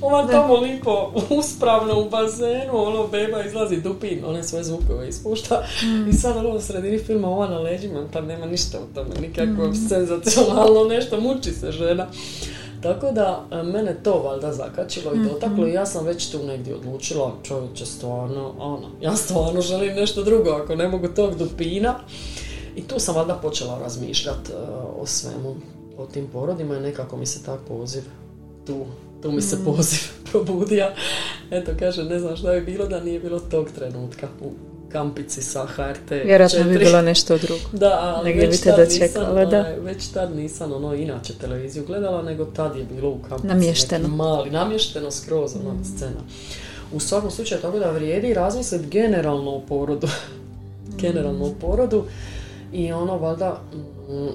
[0.00, 6.08] Ova tamo lipo uspravno u bazenu, ono beba izlazi dupin, one svoje zvukove ispušta mm.
[6.08, 9.68] i sad ono u sredini filma ova na leđima, pa nema ništa u tome, nikakvo
[9.68, 9.74] mm.
[9.88, 12.06] senzacionalno nešto, muči se žena.
[12.82, 15.28] Tako da, e, mene to valjda zakačilo i mhm.
[15.28, 20.22] dotaklo i ja sam već tu negdje odlučila, čovječe, stvarno, ono, ja stvarno želim nešto
[20.22, 21.94] drugo, ako ne mogu tog dupina.
[22.76, 25.56] I tu sam valjda počela razmišljati uh, o svemu,
[25.98, 28.02] o tim porodima i nekako mi se tak poziv
[28.66, 28.86] tu,
[29.22, 29.64] tu mi se mhm.
[29.64, 29.98] poziv
[30.30, 30.94] probudija.
[31.50, 35.66] Eto, kaže, ne znam šta bi bilo da nije bilo tog trenutka u kampici sa
[35.66, 37.60] HRT Vjerojatno bi bilo nešto drugo.
[37.78, 39.66] Da, ali Negdje već, tad nisam, da.
[39.80, 44.08] Već tad nisam ono inače televiziju gledala, nego tad je bilo u kampici namješteno.
[44.08, 45.84] mali, namješteno skroz ona mm.
[45.84, 46.20] scena.
[46.92, 50.08] U svakom slučaju tako da vrijedi razmisliti generalno o porodu.
[51.02, 52.04] generalno o porodu
[52.72, 54.28] i ono valjda mm,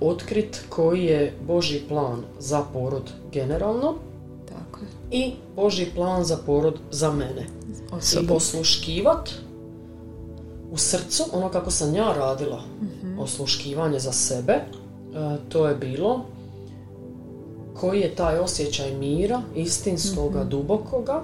[0.00, 3.94] otkrit koji je Boži plan za porod generalno
[4.48, 4.78] tako
[5.10, 7.46] i Boži plan za porod za mene.
[8.22, 9.30] I posluškivat
[10.72, 14.62] u srcu, ono kako sam ja radila mm osluškivanje za sebe, e,
[15.48, 16.24] to je bilo
[17.80, 21.22] koji je taj osjećaj mira, istinskoga, mm dubokoga,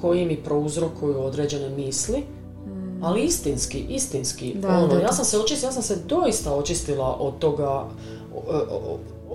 [0.00, 2.22] koji mi prouzrokuju određene misli,
[2.66, 3.04] mhm.
[3.04, 4.54] ali istinski, istinski.
[4.54, 7.88] Da, ono, ja sam se očistila, ja sam se doista očistila od toga,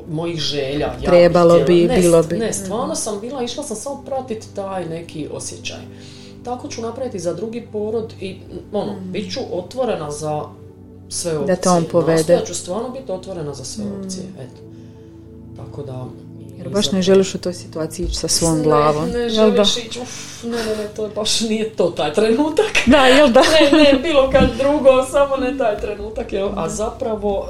[0.09, 0.93] mojih želja.
[1.05, 2.37] Trebalo bi, ne, bilo bi.
[2.37, 5.79] Ne, stvarno sam bila, išla sam samo pratiti taj neki osjećaj
[6.43, 8.37] tako ću napraviti za drugi porod i
[8.71, 9.11] ono, mm.
[9.11, 10.43] bit ću otvorena za
[11.09, 11.55] sve opcije.
[11.55, 12.41] Da te on povede.
[12.47, 14.01] ću stvarno biti otvorena za sve mm.
[14.01, 14.23] opcije.
[14.39, 14.61] Eto.
[15.57, 16.05] Tako da...
[16.57, 19.09] Jer baš ne želiš u toj situaciji ići sa svom ne, glavom.
[19.09, 22.71] Ne, želiš ići, uf, ne, ne, ne, to baš nije to taj trenutak.
[22.85, 23.41] Da, jel da?
[23.41, 26.49] ne, ne, bilo kad drugo, samo ne taj trenutak, jel?
[26.55, 27.47] A zapravo,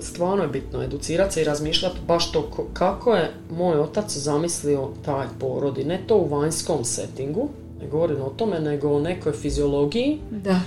[0.00, 5.26] stvarno je bitno educirati se i razmišljati baš to kako je moj otac zamislio taj
[5.40, 7.48] porod i ne to u vanjskom settingu,
[7.80, 10.18] ne govorim o tome, nego o nekoj fiziologiji.
[10.30, 10.60] Da,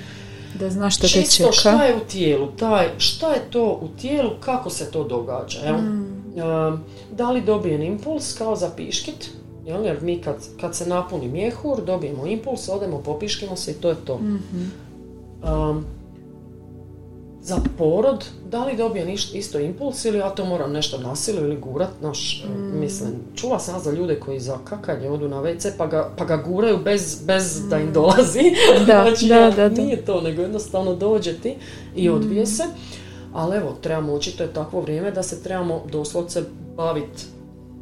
[0.59, 1.51] da znaš što te čeka.
[1.51, 5.59] šta je u tijelu, taj, šta je to u tijelu, kako se to događa.
[5.59, 5.77] Jel?
[5.77, 6.83] Mm.
[7.11, 9.29] da li dobijem impuls kao za piškit,
[9.65, 9.85] jel?
[9.85, 13.95] jer mi kad, kad se napuni mjehur, dobijemo impuls, odemo, popiškimo se i to je
[14.05, 14.17] to.
[14.17, 16.00] mm
[17.43, 21.57] za porod, da li dobije ništa, isto impuls ili ja to moram nešto nasilu ili
[21.57, 22.79] gurat, naš, e, mm.
[22.79, 26.37] mislim, čula sam za ljude koji za kakanje odu na WC pa ga, pa ga
[26.37, 27.93] guraju bez, bez da im mm.
[27.93, 28.41] dolazi.
[28.87, 31.55] Da, znači, da, da, da, nije to, nego jednostavno dođe ti
[31.95, 32.13] i mm.
[32.13, 32.63] odbije se.
[33.33, 36.43] Ali evo, trebamo, očito je takvo vrijeme da se trebamo doslovce
[36.75, 37.23] baviti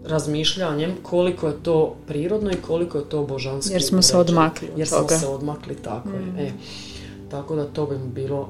[0.06, 3.74] razmišljanjem koliko je to prirodno i koliko je to božanski.
[3.74, 6.46] Jer smo se odmakli Jer smo se odmakli, tako je.
[6.46, 6.52] E,
[7.32, 8.50] tako da to bi mi bilo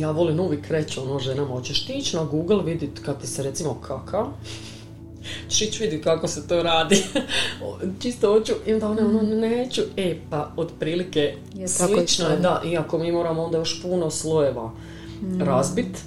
[0.00, 3.42] ja volim uvijek reći ono ženama, hoćeš ti ići na Google vidjeti kad ti se
[3.42, 4.26] recimo kaka,
[5.48, 7.02] ćeš vidi kako se to radi.
[8.02, 9.82] Čisto hoću, i onda one ono neću.
[9.96, 14.70] E, pa otprilike je slično je, da, iako mi moramo onda još puno slojeva
[15.22, 15.40] mm.
[15.40, 15.98] razbit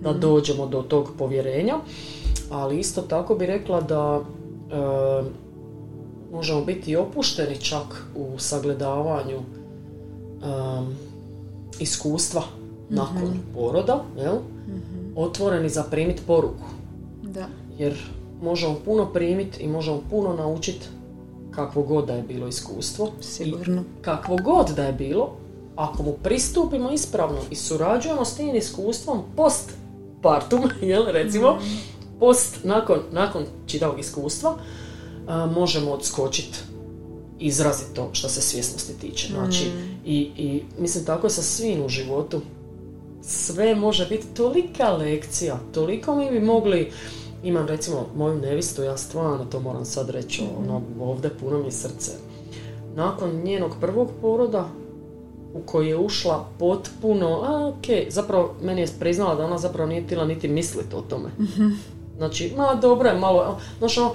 [0.00, 0.20] da mhm.
[0.20, 1.74] dođemo do tog povjerenja.
[2.50, 5.22] Ali isto tako bi rekla da e,
[6.32, 9.42] možemo biti opušteni čak u sagledavanju e,
[11.78, 12.42] iskustva
[12.88, 14.34] nakon mm poroda, jel?
[14.34, 16.64] mm otvoreni za primiti poruku.
[17.22, 17.46] Da.
[17.78, 17.96] Jer
[18.42, 20.86] možemo puno primiti i možemo puno naučiti
[21.50, 23.10] kakvo god da je bilo iskustvo.
[23.20, 23.80] Sigurno.
[23.80, 25.32] I kakvo god da je bilo,
[25.76, 29.72] ako mu pristupimo ispravno i surađujemo s tim iskustvom post
[30.22, 34.56] partum, jel, recimo, mm post, nakon, nakon čitavog iskustva,
[35.54, 36.58] možemo odskočiti
[37.38, 39.28] izrazito što se svjesnosti tiče.
[39.28, 40.00] Znači, mm.
[40.04, 42.40] i, i mislim tako je sa svim u životu
[43.26, 46.92] sve može biti tolika lekcija, toliko mi bi mogli,
[47.44, 50.52] imam recimo moju nevistu, ja stvarno to moram sad reći, mhm.
[50.58, 52.12] ono, ovdje puno mi srce.
[52.94, 54.68] Nakon njenog prvog poroda,
[55.54, 60.02] u koji je ušla potpuno, a ok, zapravo meni je priznala da ona zapravo nije
[60.02, 61.28] htjela niti misliti o tome.
[61.40, 61.68] Mhm.
[62.16, 64.10] Znači, ma dobro je malo, znaš ono,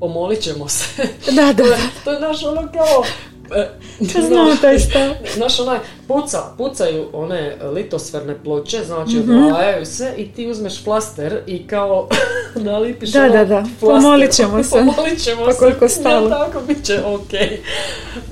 [0.00, 1.02] pomolit ćemo se.
[1.36, 1.64] Da, da.
[2.04, 3.04] to je naš ono kao,
[4.00, 5.14] E, Znamo taj stav.
[5.34, 11.66] Znaš, onaj, puca, pucaju one litosferne ploče, znači mm se i ti uzmeš plaster i
[11.66, 12.08] kao
[12.54, 13.64] nalipiš da, da, da.
[13.80, 14.70] Pomolit ćemo se.
[14.70, 16.28] Pomolit ćemo pa koliko stalo.
[16.28, 17.32] Ja, tako, bit će ok.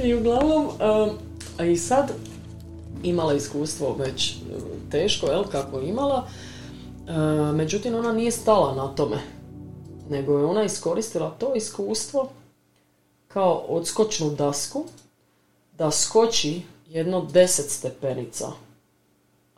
[0.04, 1.10] I uglavnom, um,
[1.58, 2.12] a i sad
[3.02, 4.34] imala iskustvo već
[4.90, 6.26] teško, jel, kako imala.
[7.08, 9.16] Uh, međutim, ona nije stala na tome.
[10.10, 12.28] Nego je ona iskoristila to iskustvo
[13.28, 14.84] kao odskočnu dasku
[15.80, 18.48] da skoči jedno deset stepenica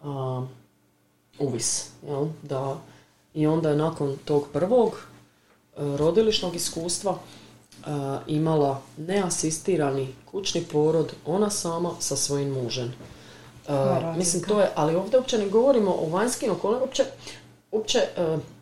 [0.03, 0.47] a,
[1.39, 1.89] uvis.
[2.07, 2.27] Jel?
[2.43, 2.77] Da,
[3.35, 4.93] I onda je nakon tog prvog
[5.77, 7.19] a, rodilišnog iskustva
[8.27, 12.95] imala neasistirani kućni porod, ona sama sa svojim mužem.
[14.17, 17.05] mislim, to je, ali ovdje uopće ne govorimo o vanjskim okolima, uopće,
[17.71, 17.99] uopće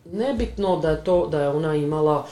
[0.05, 2.27] nebitno da je to da je ona imala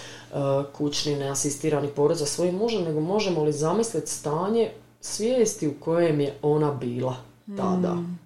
[0.72, 6.34] kućni neasistirani porod za svojim mužem, nego možemo li zamisliti stanje svijesti u kojem je
[6.42, 7.16] ona bila
[7.56, 7.94] tada.
[7.94, 8.18] Mm.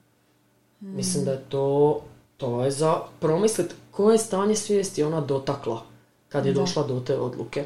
[0.81, 2.01] Mislim da je to,
[2.37, 5.83] to je za promisliti koje stanje svijesti ona dotakla
[6.29, 7.65] kad je došla do te odluke.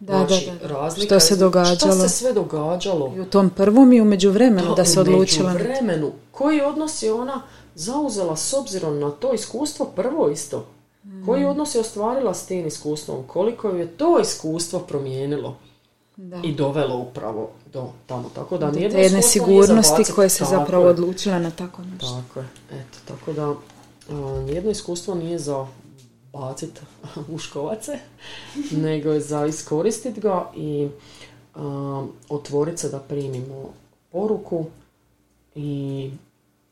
[0.00, 0.90] Da, znači, da, da.
[1.04, 1.76] Što se događalo?
[1.76, 3.12] Šta se sve događalo?
[3.16, 5.50] I u tom prvom i u međuvremenu da, da se odlučila.
[5.50, 6.12] U vremenu.
[6.30, 7.42] Koji odnos je ona
[7.74, 10.66] zauzela s obzirom na to iskustvo prvo isto?
[11.26, 11.48] Koji mm.
[11.48, 13.24] odnos je ostvarila s tim iskustvom?
[13.26, 15.56] Koliko je to iskustvo promijenilo?
[16.16, 16.40] Da.
[16.44, 18.30] I dovelo upravo do tamo.
[18.34, 20.90] Tako da, nijedno jedne sigurnosti koje se zapravo je.
[20.90, 22.22] odlučila na tako nešto.
[22.22, 22.46] Tako je.
[22.70, 23.54] Eto, tako da
[24.46, 25.66] nijedno iskustvo nije za
[26.32, 26.80] baciti
[27.28, 27.98] u škovace,
[28.86, 30.88] nego je za iskoristiti ga i
[32.28, 33.72] otvoriti se da primimo
[34.12, 34.66] poruku
[35.54, 36.10] i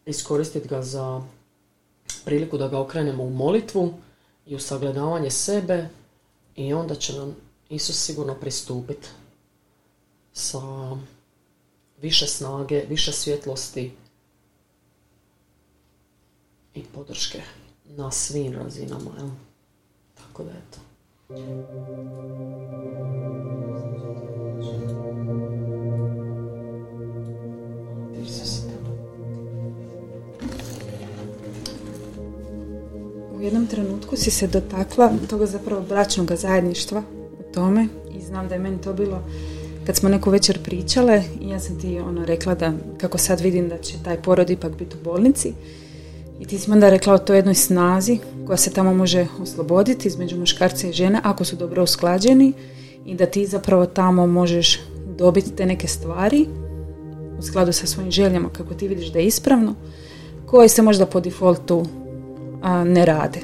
[0.06, 1.22] iskoristiti ga za
[2.24, 3.94] priliku da ga okrenemo u molitvu
[4.46, 5.88] i u sagledavanje sebe
[6.56, 7.36] i onda će nam
[7.68, 9.08] Isus sigurno pristupiti
[10.34, 10.60] sa
[12.02, 13.92] više snage, više svjetlosti
[16.74, 17.42] i podrške
[17.84, 19.10] na svim razinama.
[19.18, 19.28] Jel?
[20.14, 20.78] Tako da eto.
[33.32, 37.02] U jednom trenutku si se dotakla toga zapravo bračnog zajedništva
[37.38, 39.22] u tome i znam da je meni to bilo
[39.86, 43.68] kad smo neku večer pričale i ja sam ti ono rekla da kako sad vidim
[43.68, 45.52] da će taj porod ipak biti u bolnici
[46.40, 50.36] i ti si onda rekla o toj jednoj snazi koja se tamo može osloboditi između
[50.36, 52.52] muškarca i žene ako su dobro usklađeni
[53.06, 54.80] i da ti zapravo tamo možeš
[55.18, 56.46] dobiti te neke stvari
[57.38, 59.74] u skladu sa svojim željama kako ti vidiš da je ispravno
[60.46, 61.86] koje se možda po defaultu
[62.62, 63.40] a, ne rade.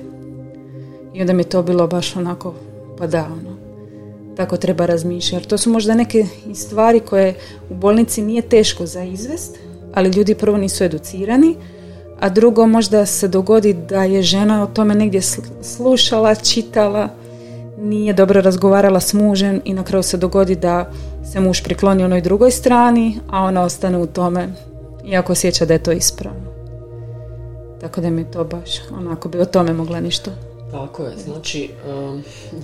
[1.15, 2.55] I onda mi je to bilo baš onako
[2.99, 3.50] pa da, ono,
[4.37, 5.49] tako treba razmišljati.
[5.49, 7.35] To su možda neke stvari koje
[7.71, 9.59] u bolnici nije teško za izvest,
[9.95, 11.57] ali ljudi prvo nisu educirani,
[12.21, 15.21] a drugo možda se dogodi da je žena o tome negdje
[15.63, 17.09] slušala, čitala,
[17.79, 20.93] nije dobro razgovarala s mužem i na kraju se dogodi da
[21.33, 24.49] se muž prikloni onoj drugoj strani, a ona ostane u tome,
[25.07, 26.51] iako osjeća da je to ispravno.
[27.81, 30.31] Tako da mi je to baš, onako bi o tome mogla nešto
[30.71, 31.71] tako je, znači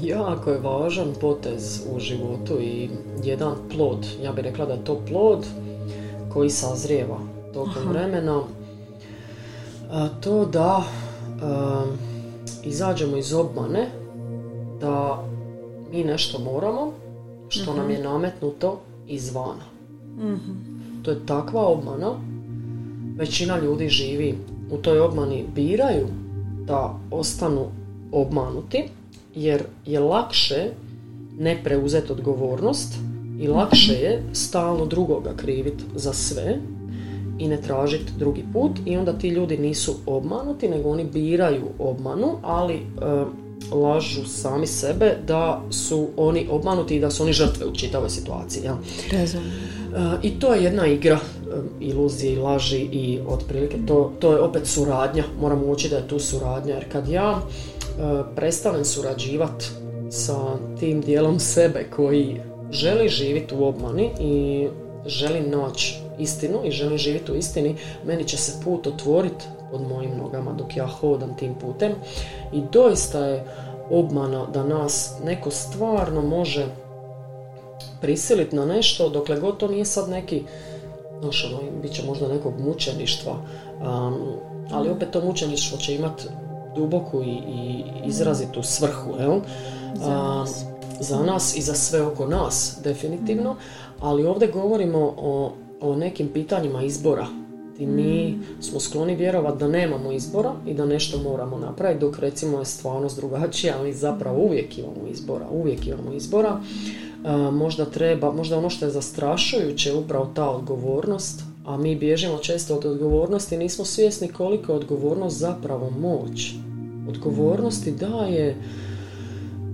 [0.02, 2.90] jako je važan potez u životu i
[3.24, 5.46] jedan plod, ja bih rekla da je to plod
[6.32, 7.18] koji sazrijeva
[7.54, 8.42] tokom vremena.
[9.90, 10.84] A, to da
[12.64, 13.88] izađemo iz obmane,
[14.80, 15.24] da
[15.92, 16.92] mi nešto moramo,
[17.48, 18.08] što nam je mhm.
[18.08, 19.64] nametnuto izvana.
[20.18, 20.52] Mhm.
[21.02, 22.12] To je takva obmana,
[23.16, 24.38] većina ljudi živi
[24.70, 26.06] u toj obmani, biraju
[26.66, 27.66] da ostanu
[28.16, 28.84] obmanuti
[29.34, 30.70] jer je lakše
[31.38, 32.94] ne preuzeti odgovornost
[33.40, 36.58] i lakše je stalno drugoga kriviti za sve
[37.38, 42.38] i ne tražiti drugi put i onda ti ljudi nisu obmanuti nego oni biraju obmanu
[42.42, 42.80] ali e,
[43.74, 48.64] lažu sami sebe da su oni obmanuti i da su oni žrtve u čitavoj situaciji.
[48.64, 48.78] Ja?
[49.12, 49.26] E,
[50.22, 51.18] I to je jedna igra
[51.80, 55.24] iluzije i laži i otprilike to, to je opet suradnja.
[55.40, 57.40] Moramo učiti da je tu suradnja jer kad ja
[57.98, 59.64] E, prestanem surađivati
[60.10, 60.34] sa
[60.80, 62.40] tim dijelom sebe koji
[62.70, 64.68] želi živjeti u obmani i
[65.06, 70.10] želi naći istinu i želi živjeti u istini, meni će se put otvoriti pod mojim
[70.18, 71.92] nogama dok ja hodam tim putem
[72.52, 73.44] i doista je
[73.90, 76.66] obmana da nas neko stvarno može
[78.00, 80.42] prisiliti na nešto dokle god to nije sad neki
[81.20, 83.36] znaš ono, bit će možda nekog mučeništva
[84.70, 86.24] ali opet to mučeništvo će imati
[86.76, 89.40] duboku i, i izrazitu svrhu jel?
[89.94, 90.64] Za, nas.
[91.00, 93.56] za nas i za sve oko nas definitivno,
[94.00, 97.26] ali ovdje govorimo o, o nekim pitanjima izbora
[97.78, 98.62] i mi mm.
[98.62, 103.16] smo skloni vjerovati da nemamo izbora i da nešto moramo napraviti, dok recimo je stvarnost
[103.16, 106.60] drugačija, ali zapravo uvijek imamo izbora, uvijek imamo izbora.
[107.52, 112.76] Možda treba, možda ono što je zastrašujuće je upravo ta odgovornost, a mi bježimo često
[112.76, 116.54] od odgovornosti, nismo svjesni koliko je odgovornost zapravo moć
[117.08, 118.56] odgovornosti daje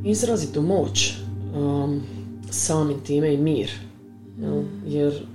[0.04, 1.14] izrazitu moć
[1.56, 2.00] um,
[2.50, 3.70] samim time i mir.
[4.86, 5.26] Jer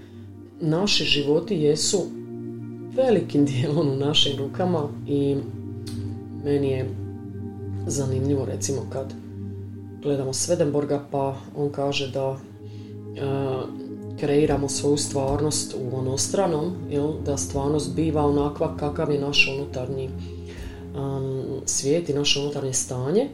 [0.62, 1.98] naši životi jesu
[2.96, 5.36] velikim dijelom u našim rukama i
[6.46, 6.90] meni je
[7.88, 9.14] zanimljivo recimo kad
[10.04, 12.38] gledamo Svedenborga pa on kaže da uh,
[14.20, 20.10] kreiramo svoju stvarnost u onostranom, jel, da stvarnost biva onakva kakav je naš unutarnji
[20.96, 23.30] um, svijet i naše unutarnje stanje.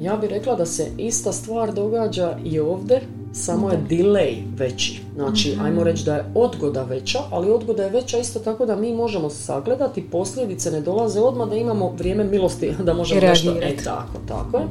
[0.00, 3.00] Ja bih rekla da se ista stvar događa i ovdje,
[3.32, 5.00] samo je delay veći.
[5.14, 8.76] Znači, mm ajmo reći da je odgoda veća, ali odgoda je veća isto tako da
[8.76, 13.56] mi možemo sagledati, posljedice ne dolaze odmah da imamo vrijeme milosti, da možemo nešto...
[13.62, 14.64] E, tako, tako je.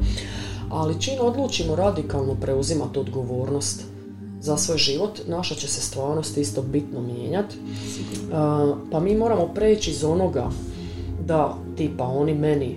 [0.69, 3.83] Ali čim odlučimo radikalno preuzimati odgovornost
[4.41, 7.55] za svoj život, naša će se stvarnost isto bitno mijenjati.
[8.91, 10.49] pa mi moramo preći iz onoga
[11.25, 12.75] da tipa oni meni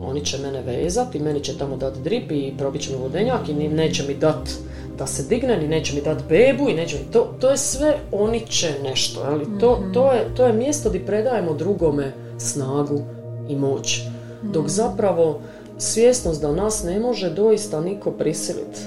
[0.00, 3.54] oni će mene vezati, meni će tamo dati drip i probit će mi vodenjak i
[3.54, 4.50] neće mi dati
[4.98, 7.12] da se digne, ni neće mi dati bebu i neće mi...
[7.12, 9.92] To, to je sve oni će nešto, ali to, mhm.
[9.92, 13.00] to, je, to je mjesto gdje predajemo drugome snagu
[13.48, 14.00] i moć.
[14.42, 14.70] Dok mhm.
[14.70, 15.40] zapravo
[15.78, 18.80] svjesnost da nas ne može doista niko prisiliti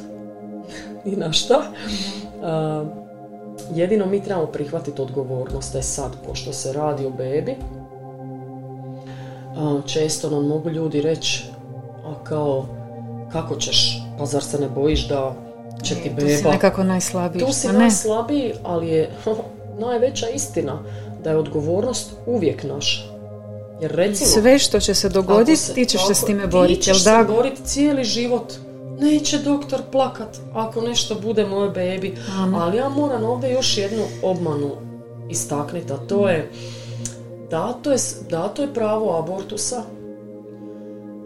[1.05, 1.61] i na šta.
[1.61, 2.87] Uh,
[3.75, 5.75] jedino mi trebamo prihvatiti odgovornost.
[5.75, 7.55] E sad, pošto se radi o bebi,
[9.55, 11.45] uh, često nam mogu ljudi reći,
[12.05, 12.65] a kao,
[13.31, 15.33] kako ćeš, pa zar se ne bojiš da
[15.83, 16.27] će ti beba...
[16.27, 17.45] Tu si nekako najslabiji.
[17.45, 19.09] Tu si najslabiji, ali je
[19.85, 20.79] najveća istina
[21.23, 23.08] da je odgovornost uvijek naša.
[23.81, 24.29] Jer recimo...
[24.29, 26.79] Sve što će se dogoditi, ti ćeš se s time boriti.
[26.79, 28.53] Ti ćeš se boriti cijeli život.
[28.99, 32.17] Neće doktor plakat ako nešto bude moj bebi.
[32.55, 34.71] Ali ja moram ovdje još jednu obmanu
[35.29, 36.51] istaknuti, a to je
[37.49, 37.97] dato je,
[38.29, 39.83] dato je pravo abortusa,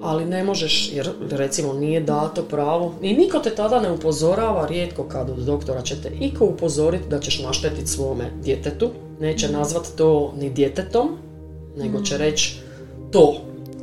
[0.02, 2.94] ali ne možeš, jer recimo nije dato pravo.
[3.02, 7.20] I niko te tada ne upozorava, rijetko kad od doktora će te iko upozoriti da
[7.20, 8.90] ćeš naštetiti svome djetetu,
[9.20, 11.18] neće nazvat to ni djetetom,
[11.78, 12.24] nego će mhm.
[12.24, 12.60] reći
[13.12, 13.36] to.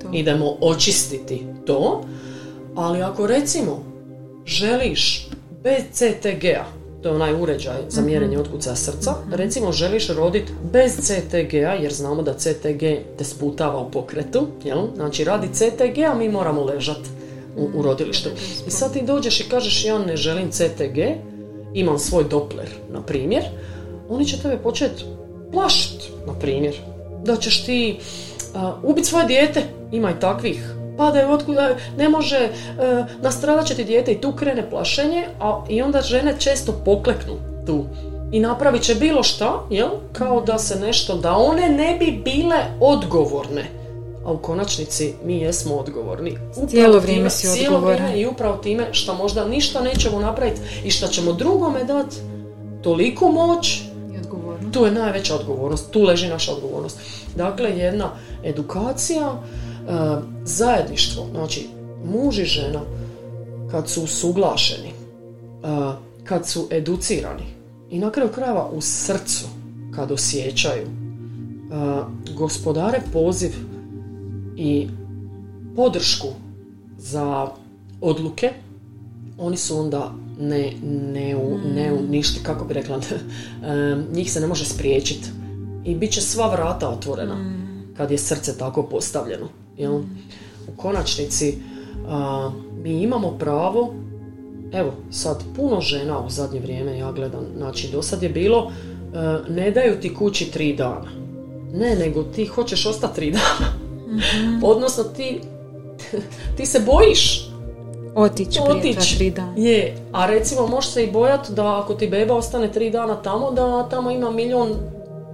[0.03, 2.05] to, idemo očistiti to,
[2.74, 3.84] ali ako recimo
[4.47, 5.28] želiš
[5.62, 6.64] bez CTG-a,
[7.03, 8.11] to je onaj uređaj za mhm.
[8.11, 9.34] mjerenje otkucaja srca, mhm.
[9.34, 12.80] recimo želiš roditi bez CTG-a, jer znamo da CTG
[13.18, 14.86] te sputava u pokretu, jel?
[14.95, 17.09] znači radi CTG-a mi moramo ležati
[17.57, 18.28] u, u rodilištu.
[18.66, 20.99] I sad ti dođeš i kažeš ja ne želim CTG,
[21.74, 23.45] imam svoj Doppler, na primjer,
[24.09, 25.05] oni će tebe početi
[25.53, 26.80] plašiti, na primjer,
[27.25, 27.99] da ćeš ti
[28.55, 29.62] uh, ubiti svoje dijete,
[29.93, 32.51] ima i takvih padaju otkuda, ne može, e,
[33.23, 37.35] nastradat će ti dijete i tu krene plašenje, a i onda žene često pokleknu
[37.66, 37.85] tu
[38.33, 39.89] i napravit će bilo šta, jel?
[40.12, 43.64] Kao da se nešto, da one ne bi bile odgovorne.
[44.25, 46.31] A u konačnici mi jesmo odgovorni.
[46.51, 48.16] Upravo cijelo vrijeme si odgovoran.
[48.16, 52.16] I upravo time što možda ništa nećemo napraviti i što ćemo drugome dati
[52.83, 53.83] toliku moć
[54.73, 56.99] Tu je najveća odgovornost, tu leži naša odgovornost.
[57.37, 58.11] Dakle, jedna
[58.45, 59.43] edukacija,
[59.91, 61.68] E, zajedništvo, znači
[62.05, 62.81] muž i žena
[63.71, 64.93] kad su usuglašeni, e,
[66.25, 67.43] kad su educirani
[67.91, 69.47] i na kraju krajeva u srcu
[69.95, 70.89] kad osjećaju, e,
[72.37, 73.51] gospodare poziv
[74.57, 74.89] i
[75.77, 76.29] podršku
[76.99, 77.49] za
[78.01, 78.53] odluke,
[79.39, 81.34] oni su onda ne, ne,
[81.74, 83.01] ne uništi, kako bi rekla,
[84.16, 85.28] njih se ne može spriječiti
[85.84, 87.95] i bit će sva vrata otvorena mm.
[87.97, 89.49] kad je srce tako postavljeno.
[89.76, 89.95] Jel?
[90.68, 91.59] U konačnici
[92.82, 93.95] mi imamo pravo
[94.72, 98.72] evo sad puno žena u zadnje vrijeme ja gledam znači do sad je bilo
[99.14, 101.11] e, ne daju ti kući tri dana
[101.72, 105.41] ne nego ti hoćeš ostati tri dana mm odnosno ti
[106.57, 107.49] ti se bojiš
[108.14, 109.52] otići prije tri dana.
[109.56, 113.50] Je, a recimo možeš se i bojati da ako ti beba ostane tri dana tamo,
[113.50, 114.74] da tamo ima milion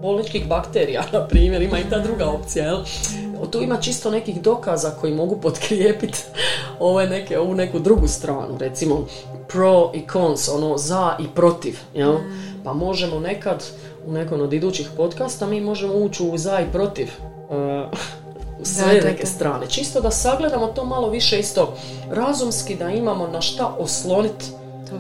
[0.03, 2.79] bolničkih bakterija, na primjer, ima i ta druga opcija, jel?
[3.51, 6.19] Tu ima čisto nekih dokaza koji mogu potkrijepiti
[6.81, 9.07] ove neke, ovu neku drugu stranu, recimo
[9.49, 12.13] pro i cons, ono za i protiv, jel?
[12.13, 12.63] Mm.
[12.65, 13.65] Pa možemo nekad
[14.07, 17.09] u nekom od idućih podcasta mi možemo ući u za i protiv
[17.49, 17.99] uh,
[18.63, 19.67] sve neke strane.
[19.67, 21.77] Čisto da sagledamo to malo više isto
[22.11, 24.45] razumski, da imamo na šta osloniti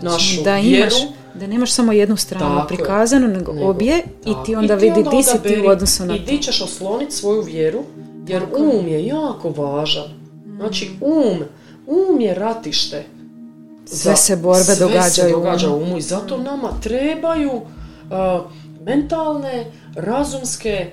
[0.02, 0.96] našu da vjeru.
[1.34, 5.62] da nemaš samo jednu stranu prikazanu, nego, obje i ti onda vidi di si ti
[5.66, 7.82] u odnosu na I ti ćeš osloniti svoju vjeru,
[8.26, 10.08] jer um je jako važan.
[10.56, 11.44] Znači um,
[11.86, 13.04] um je ratište.
[13.86, 15.10] Sve se borbe sve događaju.
[15.10, 18.50] se događa u umu i zato nama trebaju uh,
[18.84, 20.90] mentalne, razumske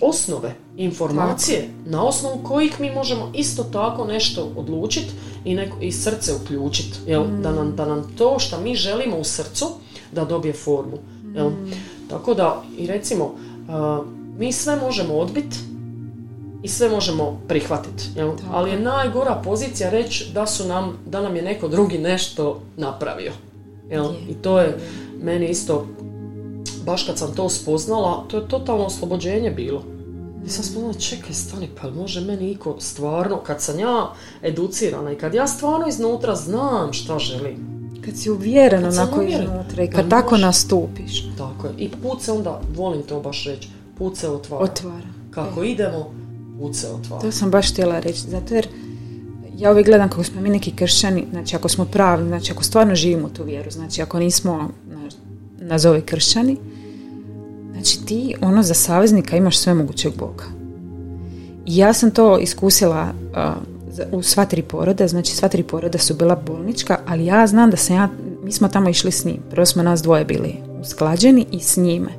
[0.00, 0.54] osnove,
[0.84, 5.10] informacije na osnovu kojih mi možemo isto tako nešto odlučiti
[5.44, 6.98] i, neko, i srce uključiti.
[7.06, 7.24] Jel?
[7.42, 9.66] Da, nam, da nam to što mi želimo u srcu
[10.12, 10.98] da dobije formu.
[11.34, 11.48] Jel?
[11.48, 11.70] Mm.
[12.10, 13.34] Tako da, i recimo,
[14.38, 15.56] mi sve možemo odbiti
[16.62, 18.04] i sve možemo prihvatiti.
[18.50, 23.32] Ali je najgora pozicija reći da, su nam, da nam je neko drugi nešto napravio.
[23.90, 24.06] Jel?
[24.28, 24.78] I to je
[25.22, 25.86] meni isto,
[26.86, 29.82] baš kad sam to spoznala, to je totalno oslobođenje bilo.
[30.46, 34.12] I sam spomenula, čekaj, stani, pa može meni iko stvarno, kad sam ja
[34.42, 37.80] educirana i kad ja stvarno iznutra znam šta želim.
[38.04, 41.24] Kad si uvjeren onako iznutra i kad pa tako nastupiš.
[41.38, 41.72] Tako je.
[41.78, 43.68] I put se onda, volim to baš reći,
[43.98, 44.64] put se otvara.
[44.64, 45.06] Otvara.
[45.30, 45.68] Kako e.
[45.68, 46.14] idemo,
[46.60, 47.22] put se otvara.
[47.22, 48.68] To sam baš htjela reći, zato jer
[49.58, 52.94] ja uvijek gledam kako smo mi neki kršćani, znači ako smo pravi, znači ako stvarno
[52.94, 54.70] živimo tu vjeru, znači ako nismo
[55.58, 56.56] nazovi kršćani,
[57.72, 60.44] Znači ti ono za saveznika imaš sve mogućeg Boga.
[61.66, 63.12] I ja sam to iskusila
[64.12, 67.76] u sva tri poroda, znači sva tri poroda su bila bolnička, ali ja znam da
[67.76, 68.08] sam ja,
[68.44, 72.10] mi smo tamo išli s njim, prvo smo nas dvoje bili usklađeni i s njime.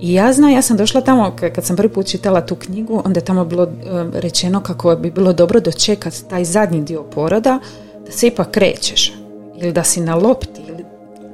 [0.00, 3.20] I ja znam, ja sam došla tamo, kad sam prvi put čitala tu knjigu, onda
[3.20, 3.68] je tamo bilo
[4.12, 7.58] rečeno kako bi bilo dobro dočekati taj zadnji dio poroda,
[8.06, 9.12] da se ipak krećeš,
[9.56, 10.83] ili da si na lopti, ili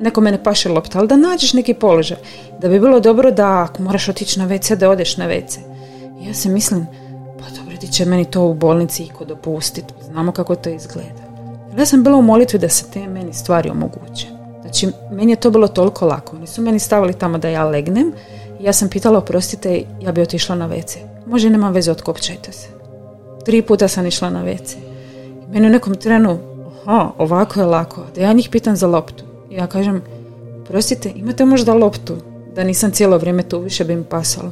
[0.01, 2.17] nekome ne paše lopta, ali da nađeš neki položaj
[2.61, 5.59] da bi bilo dobro da ako moraš otići na WC, da odeš na WC.
[6.21, 6.87] I ja se mislim,
[7.39, 11.31] pa dobro, ti će meni to u bolnici iko dopustiti, znamo kako to izgleda.
[11.79, 14.27] Ja sam bila u molitvi da se te meni stvari omoguće.
[14.61, 16.37] Znači, meni je to bilo toliko lako.
[16.37, 18.13] Oni su meni stavili tamo da ja legnem
[18.61, 20.97] i ja sam pitala, oprostite, ja bi otišla na WC.
[21.27, 22.69] Može, nema veze, otkopčajte se.
[23.45, 24.77] Tri puta sam išla na WC.
[25.49, 26.39] I meni u nekom trenu,
[26.87, 29.30] aha, ovako je lako, da ja njih pitam za loptu.
[29.51, 30.03] Ja kažem,
[30.69, 32.17] prostite, imate možda loptu?
[32.55, 34.51] da nisam cijelo vrijeme tu, više bi mi pasalo.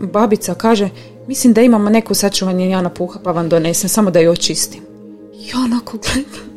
[0.00, 0.88] babica kaže,
[1.26, 4.82] mislim da imamo neku sačuvanje ja puha pa vam donesem, samo da ju očistim.
[5.34, 6.52] I onako gledam.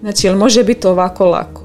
[0.00, 1.63] Znači, jel može biti ovako lako?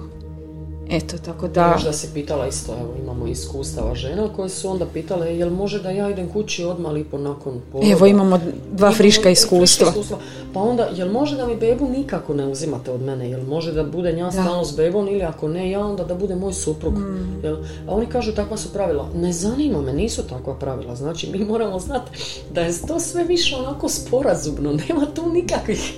[0.89, 1.71] Eto, tako da...
[1.73, 5.89] Možda se pitala isto, evo imamo iskustava žena koje su onda pitale jel može da
[5.89, 7.91] ja idem kući odmah lipo nakon poroda.
[7.91, 8.39] Evo imamo
[8.71, 9.93] dva friška iskustva.
[10.53, 13.29] Pa onda, jel može da mi bebu nikako ne uzimate od mene?
[13.29, 16.35] Jel može da bude ja stalno s bebom ili ako ne ja onda da bude
[16.35, 16.93] moj suprug?
[16.93, 17.39] Mm.
[17.43, 17.55] Jel?
[17.87, 19.09] A oni kažu takva su pravila.
[19.15, 20.95] Ne zanima me, nisu takva pravila.
[20.95, 22.11] Znači mi moramo znati
[22.53, 24.71] da je to sve više onako sporazumno.
[24.71, 25.93] Nema tu nikakvih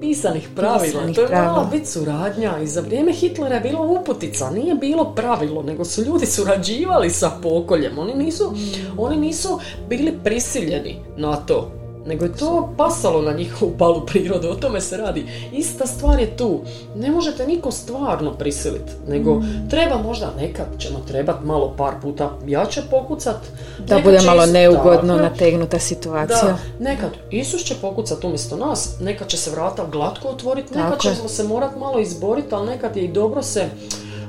[0.00, 1.12] pisanih pravila.
[1.14, 5.62] to je mala biti suradnja i za vrijeme Hitlera je bilo uputica, nije bilo pravilo,
[5.62, 7.98] nego su ljudi surađivali sa pokoljem.
[7.98, 8.98] Oni nisu, mm.
[8.98, 14.54] oni nisu bili prisiljeni na to nego je to pasalo na njihovu palu prirodu, o
[14.54, 15.26] tome se radi.
[15.52, 16.60] Ista stvar je tu.
[16.96, 19.68] Ne možete niko stvarno prisiliti, nego mm.
[19.70, 23.36] treba možda nekad ćemo trebat malo par puta jače pokucat.
[23.78, 26.42] Da bude malo neugodno nategnuta situacija.
[26.42, 31.28] Da, nekad Isus će pokucat umjesto nas, nekad će se vrata glatko otvoriti, nekad ćemo
[31.28, 33.68] se morat malo izboriti, ali nekad je i dobro se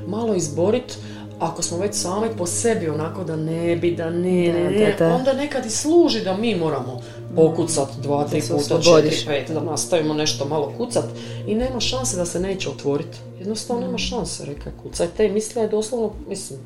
[0.06, 0.94] malo izboriti
[1.40, 5.32] ako smo već sami po sebi onako da ne bi, da ne, ne, ne, onda
[5.32, 7.00] nekad i služi da mi moramo
[7.36, 11.04] pokucat dva, tri puta, četiri, pet, da nastavimo nešto malo kucat
[11.46, 13.18] i nema šanse da se neće otvoriti.
[13.38, 16.60] Jednostavno nema šanse, reka kucajte i misle je doslovno, mislim,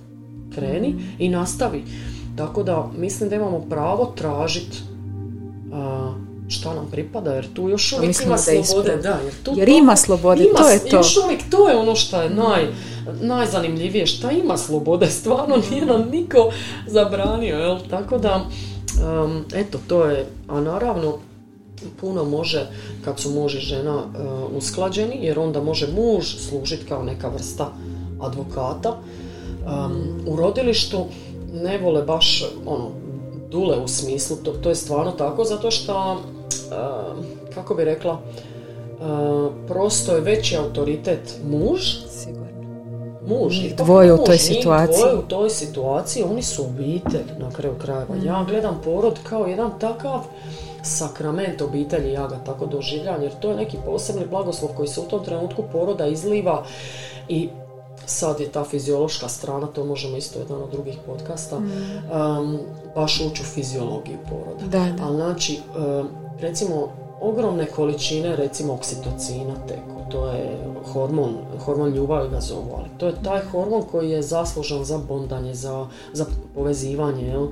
[0.55, 1.85] kreni i nastavi.
[2.37, 4.79] Tako da mislim da imamo pravo tražiti
[6.49, 8.97] šta nam pripada, jer tu još uvijek ima slobode.
[8.97, 10.97] Da, jer, tu jer ima slobode, to je to.
[10.97, 12.67] Još uvijek to je ono što je naj,
[13.21, 16.51] najzanimljivije, šta ima slobode, stvarno nije nam niko
[16.87, 17.79] zabranio, jel?
[17.91, 18.45] Tako da,
[18.99, 21.19] um, eto, to je, a naravno,
[22.01, 22.67] puno može
[23.05, 27.73] kad su muž i žena uh, usklađeni, jer onda može muž služiti kao neka vrsta
[28.21, 28.91] advokata.
[28.91, 31.07] Um, u rodilištu
[31.53, 32.91] ne vole baš ono,
[33.51, 37.25] dule u smislu, to, to je stvarno tako, zato što, uh,
[37.55, 41.81] kako bi rekla, uh, prosto je veći autoritet muž,
[43.27, 43.65] muž.
[43.65, 44.99] I dvoje u toj situaciji.
[44.99, 48.15] Dvoje u toj situaciji, oni su obitelj na kraju krajeva.
[48.25, 50.21] Ja gledam porod kao jedan takav
[50.83, 55.05] sakrament obitelji, ja ga tako doživljam, jer to je neki posebni blagoslov koji se u
[55.05, 56.65] tom trenutku poroda izliva
[57.29, 57.49] i
[58.07, 61.73] sad je ta fiziološka strana, to možemo isto jedan od drugih podcasta, mm.
[62.13, 62.59] um,
[62.95, 64.67] baš ući u fiziologiju poroda.
[64.67, 65.05] Da, da.
[65.05, 66.09] Ali znači, um,
[66.41, 66.89] recimo,
[67.21, 73.23] ogromne količine recimo oksitocina teku, to je hormon, hormon ljubavi ga zovu, ali to je
[73.25, 77.47] taj hormon koji je zaslužan za bondanje, za, za povezivanje, jel?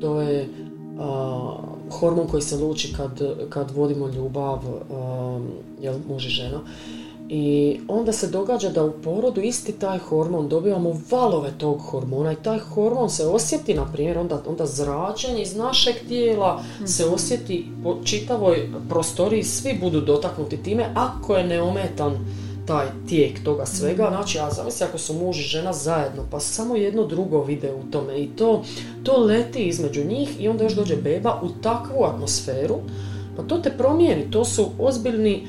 [0.00, 0.48] to je
[1.90, 4.62] hormon koji se luči kad, kad vodimo ljubav,
[5.80, 6.60] jel, muž i žena.
[7.28, 12.42] I onda se događa da u porodu isti taj hormon dobivamo valove tog hormona i
[12.42, 17.14] taj hormon se osjeti, na primjer, onda, onda zračenje iz našeg tijela se mhm.
[17.14, 22.26] osjeti po čitavoj prostoriji, svi budu dotaknuti time ako je neometan
[22.66, 24.06] taj tijek toga svega.
[24.08, 27.90] Znači, a zamisli ako su muž i žena zajedno, pa samo jedno drugo vide u
[27.90, 28.62] tome i to,
[29.02, 32.76] to leti između njih i onda još dođe beba u takvu atmosferu,
[33.36, 34.30] pa to te promijeni.
[34.30, 35.46] To su ozbiljni,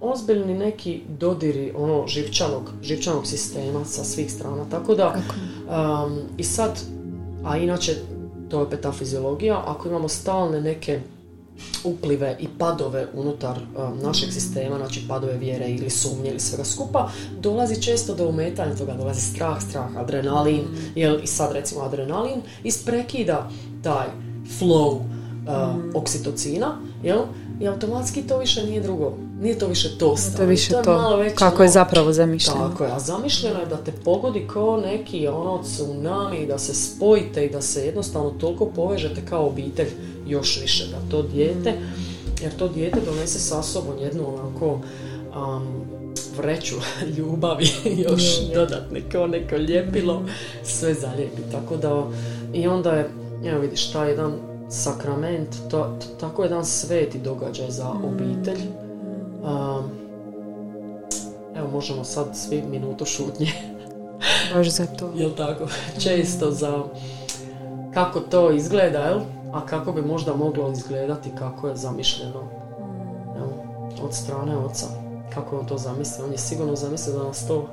[0.00, 4.64] ozbiljni neki dodiri ono živčanog, živčanog sistema sa svih strana.
[4.70, 6.80] Tako da, um, i sad,
[7.44, 7.96] a inače,
[8.48, 11.00] to je opet ta fiziologija, ako imamo stalne neke
[11.84, 17.10] uplive i padove unutar um, našeg sistema, znači padove vjere ili sumnje ili svega skupa,
[17.40, 20.92] dolazi često do umetanja toga, dolazi strah, strah, adrenalin, mm.
[20.94, 23.50] jel, i sad recimo adrenalin isprekida
[23.82, 24.06] taj
[24.60, 25.90] flow uh, mm.
[25.94, 27.22] oksitocina, jel,
[27.60, 29.12] i automatski to više nije drugo.
[29.40, 32.68] Nije to više to To je više to, malo kako je zapravo zamišljeno.
[32.68, 37.46] Tako je, a zamišljeno je da te pogodi kao neki ono tsunami, da se spojite
[37.46, 39.88] i da se jednostavno toliko povežete kao obitelj
[40.26, 40.84] još više.
[40.86, 41.74] Da to dijete,
[42.42, 45.86] jer to dijete donese sa sobom jednu onako um,
[46.36, 46.74] vreću
[47.16, 47.68] ljubavi
[48.08, 48.22] još
[48.54, 50.22] dodatne kao neko ljepilo,
[50.64, 51.42] sve zalijepi.
[51.52, 52.10] Tako da,
[52.54, 53.10] i onda je,
[53.44, 58.04] evo vidiš, taj jedan sakrament, to, tako jedan sveti događaj za mm.
[58.04, 58.60] obitelj.
[61.56, 63.52] evo možemo sad svi minutu šutnje.
[64.54, 65.12] Baš za to.
[65.14, 65.66] Jel tako?
[66.04, 66.84] Često za
[67.94, 69.20] kako to izgleda, jel?
[69.52, 73.38] A kako bi možda moglo izgledati kako je zamišljeno mm.
[73.38, 73.52] evo,
[74.02, 74.86] od strane oca.
[75.34, 76.24] Kako on to zamisli?
[76.24, 77.68] On je sigurno zamislio da nas to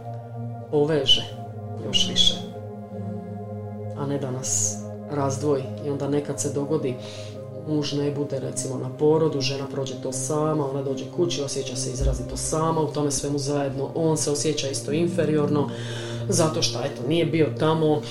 [0.72, 1.24] poveže
[1.86, 2.36] još više.
[3.98, 4.83] A ne da nas
[5.14, 6.96] razdvoji i onda nekad se dogodi
[7.68, 11.92] muž ne bude recimo na porodu, žena prođe to sama, ona dođe kući, osjeća se
[11.92, 15.70] izrazito sama, u tome svemu zajedno on se osjeća isto inferiorno,
[16.30, 18.02] zato što eto, nije bio tamo,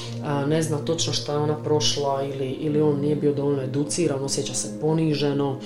[0.46, 4.55] ne zna točno šta je ona prošla ili, ili on nije bio dovoljno educiran, osjeća
[4.55, 5.59] se poniženo.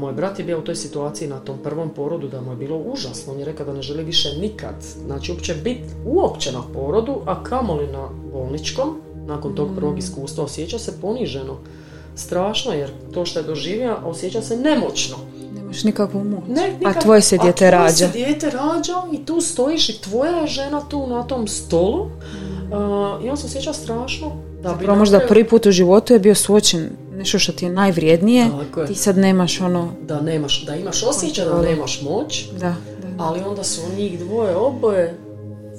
[0.00, 2.76] moj brat je bio u toj situaciji na tom prvom porodu da mu je bilo
[2.78, 4.74] užasno, on je rekao da ne želi više nikad,
[5.06, 10.78] znači uopće biti uopće na porodu, a kamoli na bolničkom, nakon tog prvog iskustva osjeća
[10.78, 11.56] se poniženo.
[12.14, 15.16] Strašno jer to što je doživio osjeća se nemoćno.
[15.54, 16.42] Nemaš nikakvu moć.
[16.48, 17.84] Ne, a tvoje se dijete rađa.
[17.84, 21.48] A tvoje se dijete rađa i tu stojiš i tvoja je žena tu na tom
[21.48, 24.32] stolu uh, i on se osjeća strašno.
[24.62, 28.50] Da Zapravo možda prvi put u životu je bio suočen nešto što ti je najvrijednije,
[28.86, 29.92] ti sad nemaš ono...
[30.02, 32.74] Da nemaš, da imaš osjećaj da nemaš moć, da, da.
[33.18, 35.18] ali onda su njih dvoje oboje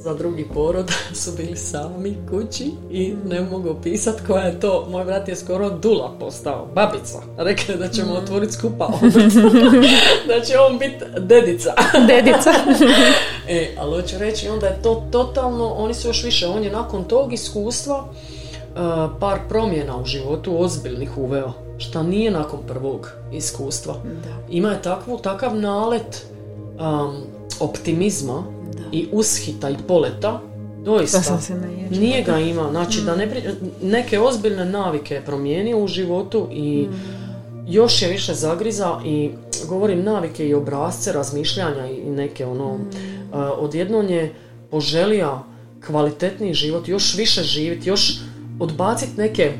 [0.03, 0.91] za drugi porod
[1.21, 4.87] su bili sami kući i ne mogu opisati koja je to.
[4.89, 7.21] Moj brat je skoro dula postao, babica.
[7.37, 8.17] Rekao da ćemo mm.
[8.17, 8.87] otvoriti skupa
[10.27, 11.73] da će on biti dedica.
[12.07, 12.51] dedica.
[13.47, 17.03] e, ali hoću reći, onda je to totalno, oni su još više, on je nakon
[17.03, 18.09] tog iskustva uh,
[19.19, 23.95] par promjena u životu ozbiljnih uveo, što nije nakon prvog iskustva.
[24.49, 26.25] Ima je takvu, takav nalet
[26.79, 27.15] um,
[27.59, 28.62] optimizma
[28.93, 30.41] i ushita i poleta,
[30.85, 31.53] doista, se
[31.89, 32.69] nije ga ima.
[32.71, 33.27] Znači, da ne,
[33.81, 36.93] neke ozbiljne navike je promijenio u životu i mm.
[37.67, 39.31] još je više zagriza i
[39.67, 42.89] govorim navike i obrazce razmišljanja i neke ono, mm.
[43.57, 44.33] odjednom je
[44.71, 45.43] poželija
[45.87, 48.19] kvalitetniji život, još više živjeti, još
[48.59, 49.53] odbaciti neke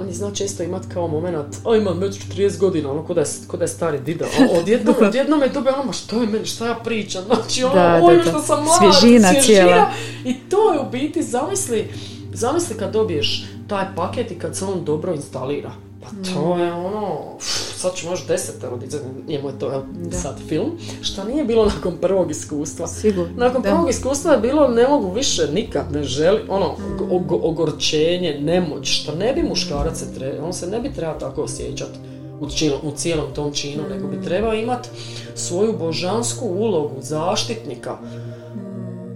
[0.00, 3.24] on je zna često imat kao moment, a imam već 40 godina, ono, kod je,
[3.46, 4.26] kod je stari dida.
[4.60, 8.00] Odjednom, odjednom je dobio ono, ma što je meni, šta ja pričam, znači ono, da,
[8.02, 9.90] oj, što sam mlad, svježina, svježina cijela.
[10.24, 11.88] I to je u biti, zamisli,
[12.32, 15.70] zamisli kad dobiješ taj paket i kad se on dobro instalira.
[16.02, 16.60] Pa to mm.
[16.60, 17.38] je ono,
[17.78, 19.84] sad ću možda desetero dizati, njemu je to
[20.22, 22.86] sad film, što nije bilo nakon prvog iskustva.
[22.86, 23.36] Sigurno.
[23.36, 27.12] Nakon prvog iskustva je bilo ne mogu više nikad, ne želi, ono, mm.
[27.30, 31.98] ogorčenje, nemoć, što ne bi muškarac se treba, on se ne bi trebao tako osjećati
[32.40, 32.46] u,
[32.82, 34.24] u cijelom tom činu, nego bi mm.
[34.24, 34.88] trebao imati
[35.34, 37.98] svoju božansku ulogu zaštitnika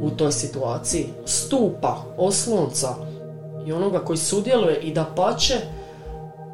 [0.00, 2.88] u toj situaciji, stupa, oslonca
[3.66, 5.54] i onoga koji sudjeluje i da pače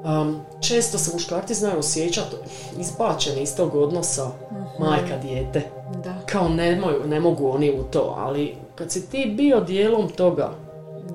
[0.04, 2.36] Um, često se muškarci znaju osjećati
[2.78, 5.62] izbačeni iz tog odnosa uh majka dijete.
[6.04, 6.14] Da.
[6.26, 10.50] Kao ne, ne mogu oni u to, ali kad si ti bio dijelom toga,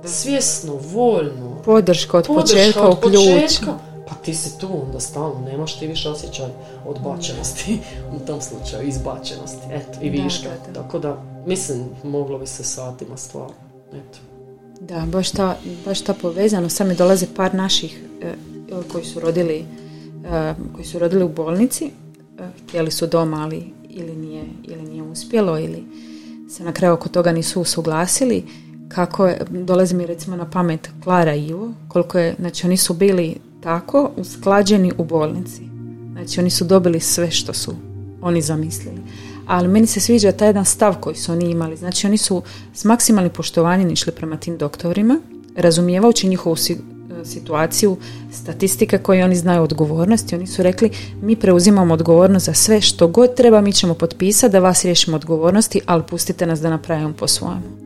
[0.01, 0.07] da.
[0.07, 3.77] svjesno, voljno, podrška od početka od početka,
[4.09, 6.47] pa ti si tu onda stalno, nemaš ti više osjećaj
[6.85, 7.79] odbačenosti
[8.15, 10.49] u tom slučaju, izbačenosti, eto, i viška.
[10.73, 13.55] Tako da, mislim, moglo bi se satima stvarno,
[13.93, 14.19] eto.
[14.79, 15.55] Da, baš ta,
[15.85, 18.33] baš ta povezano, sad mi dolaze par naših e,
[18.91, 19.65] koji su rodili
[20.25, 21.85] eh, koji su rodili u bolnici.
[21.85, 25.83] Eh, htjeli su doma ali ili nije, ili nije uspjelo ili
[26.49, 28.43] se na kraju oko toga nisu usuglasili.
[28.89, 32.93] Kako je, dolazi mi recimo na pamet Klara i Ivo koliko je, znači oni su
[32.93, 35.61] bili tako usklađeni u bolnici.
[36.11, 37.75] Znači oni su dobili sve što su
[38.21, 39.01] oni zamislili.
[39.47, 41.77] Ali meni se sviđa taj jedan stav koji su oni imali.
[41.77, 42.41] Znači oni su
[42.73, 45.19] s maksimalnim poštovanjem išli prema tim doktorima,
[45.55, 46.55] razumijevajući njihovu
[47.25, 47.97] situaciju,
[48.33, 50.35] statistike koje oni znaju odgovornosti.
[50.35, 50.89] Oni su rekli
[51.21, 55.81] mi preuzimamo odgovornost za sve što god treba, mi ćemo potpisati da vas riješimo odgovornosti,
[55.85, 57.83] ali pustite nas da napravimo po svojemu.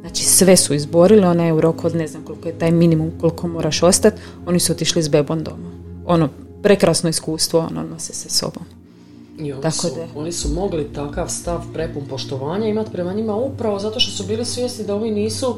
[0.00, 3.10] Znači sve su izborili, ona je u roku od ne znam koliko je taj minimum
[3.20, 5.70] koliko moraš ostati, oni su otišli s bebom doma.
[6.06, 6.28] Ono,
[6.62, 8.62] prekrasno iskustvo, ono nose se sobom.
[9.38, 10.20] I oni, Tako su, da.
[10.20, 14.44] oni su mogli takav stav prepun poštovanja imati prema njima upravo zato što su bili
[14.44, 15.54] svjesni da ovi nisu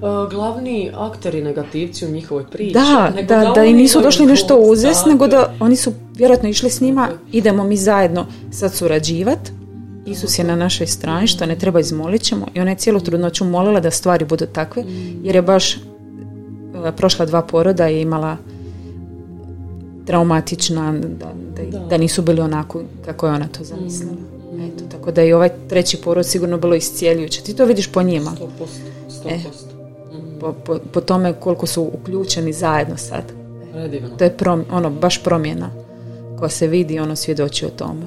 [0.00, 2.72] uh, glavni akteri negativci u njihovoj priči.
[2.72, 6.70] Da, nego da, da, i nisu došli nešto uzest, nego da oni su vjerojatno išli
[6.70, 9.50] s njima, idemo mi zajedno sad surađivati.
[10.06, 12.46] Isus je na našoj strani, što ne treba izmolit ćemo.
[12.54, 14.84] I ona je cijelu trudnoću molila da stvari budu takve,
[15.22, 15.82] jer je baš uh,
[16.96, 18.36] prošla dva poroda i imala
[20.06, 21.32] traumatična, da,
[21.70, 21.96] da, da.
[21.96, 24.12] nisu bili onako kako je ona to zamislila.
[24.12, 24.60] Mm.
[24.60, 27.42] Eto, tako da je ovaj treći porod sigurno bilo iscijeljujuće.
[27.42, 28.32] Ti to vidiš po njima.
[28.40, 28.46] 100%.
[29.24, 29.28] 100%.
[29.28, 29.69] E,
[30.40, 33.22] po, po, po, tome koliko su uključeni zajedno sad.
[33.72, 34.08] Predivno.
[34.08, 35.70] To je prom, ono, baš promjena
[36.38, 38.06] koja se vidi ono svjedoči o tome.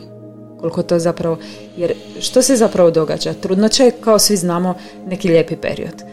[0.59, 1.38] Koliko to zapravo,
[1.77, 3.34] jer što se zapravo događa?
[3.34, 4.75] Trudnoća je kao svi znamo
[5.07, 6.03] neki lijepi period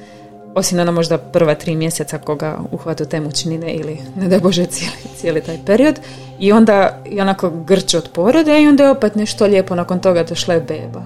[0.55, 4.97] osim ona možda prva tri mjeseca koga uhvatu te mučnine ili ne daj Bože cijeli,
[5.17, 6.01] cijeli taj period
[6.41, 10.23] i onda i onako grč od porode i onda je opet nešto lijepo nakon toga
[10.23, 11.03] došla je beba.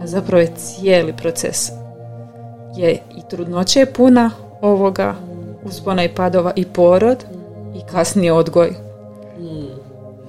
[0.00, 1.70] A zapravo je cijeli proces
[2.76, 5.14] je i trudnoće je puna ovoga
[5.64, 7.24] uspona i padova i porod
[7.74, 8.68] i kasnije odgoj.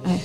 [0.06, 0.18] E.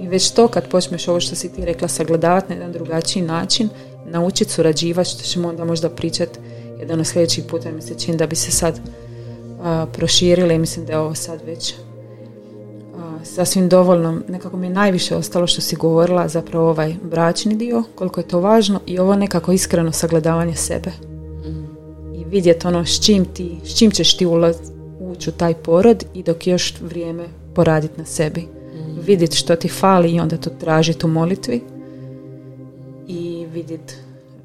[0.00, 3.68] I već to kad počneš ovo što si ti rekla sagledavati na jedan drugačiji način,
[4.06, 6.38] naučiti surađivati, što ćemo onda možda pričati
[6.80, 8.80] jedan od sljedećih puta mi se čini da bi se sad
[9.62, 11.74] a, proširili i mislim da je ovo sad već
[12.96, 14.20] a, sasvim dovoljno.
[14.28, 18.40] Nekako mi je najviše ostalo što si govorila zapravo ovaj bračni dio, koliko je to
[18.40, 21.11] važno i ovo nekako iskreno sagledavanje sebe.
[22.32, 24.56] Vidjeti ono s čim, ti, s čim ćeš ti ulaz,
[25.00, 27.24] ući u taj porod i dok još vrijeme
[27.54, 28.40] poraditi na sebi.
[28.40, 29.00] Mm.
[29.06, 31.60] Vidjeti što ti fali i onda to tražiti u molitvi
[33.08, 33.94] i vidjeti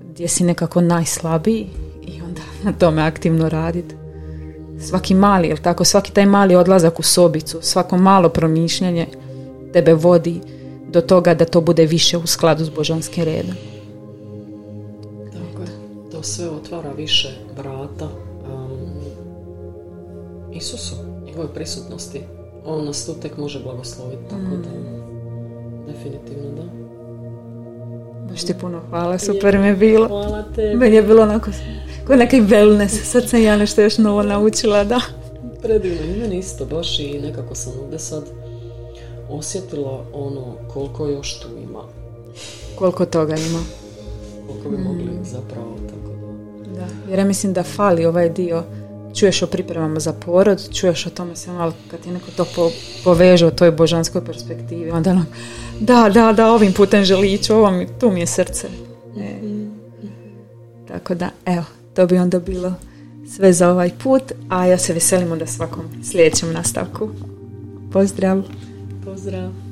[0.09, 1.67] gdje si nekako najslabiji
[2.07, 3.95] i onda na tome aktivno raditi.
[4.79, 9.07] Svaki mali, jel tako, svaki taj mali odlazak u sobicu, svako malo promišljanje
[9.73, 10.41] tebe vodi
[10.89, 13.55] do toga da to bude više u skladu s božanskim redom.
[16.17, 16.21] Je.
[16.21, 18.97] To sve otvara više vrata um,
[20.53, 20.95] Isusu,
[21.25, 22.21] njegove prisutnosti.
[22.65, 24.97] On nas tu tek može blagosloviti, tako da mm.
[25.87, 26.63] definitivno da.
[28.29, 30.07] Baš ti puno hvala, super mi je bilo.
[30.07, 30.75] Hvala tebi.
[30.75, 31.51] Meni je bilo onako
[32.07, 35.01] Ko neki wellness, sad sam ja nešto još novo naučila, da.
[35.61, 38.23] Predivno, i meni isto baš i nekako sam ovdje sad
[39.29, 41.83] osjetila ono koliko još tu ima.
[42.75, 43.59] Koliko toga ima.
[44.47, 45.23] Koliko bi mogli mm.
[45.23, 45.75] zapravo
[46.77, 47.09] da.
[47.09, 48.63] Jer ja mislim da fali ovaj dio
[49.19, 52.71] čuješ o pripremama za porod, čuješ o tome se malo kad ti neko to po,
[53.03, 55.25] poveže u toj božanskoj perspektivi, onda ono,
[55.79, 58.67] da, da, da, ovim putem želi ići, ovo mi, tu mi je srce.
[59.19, 59.39] E.
[60.87, 61.63] Tako da, evo,
[61.93, 62.73] to bi onda bilo
[63.35, 67.09] sve za ovaj put, a ja se veselim onda svakom sljedećem nastavku.
[67.91, 68.43] Pozdrav!
[69.05, 69.66] Pozdrav!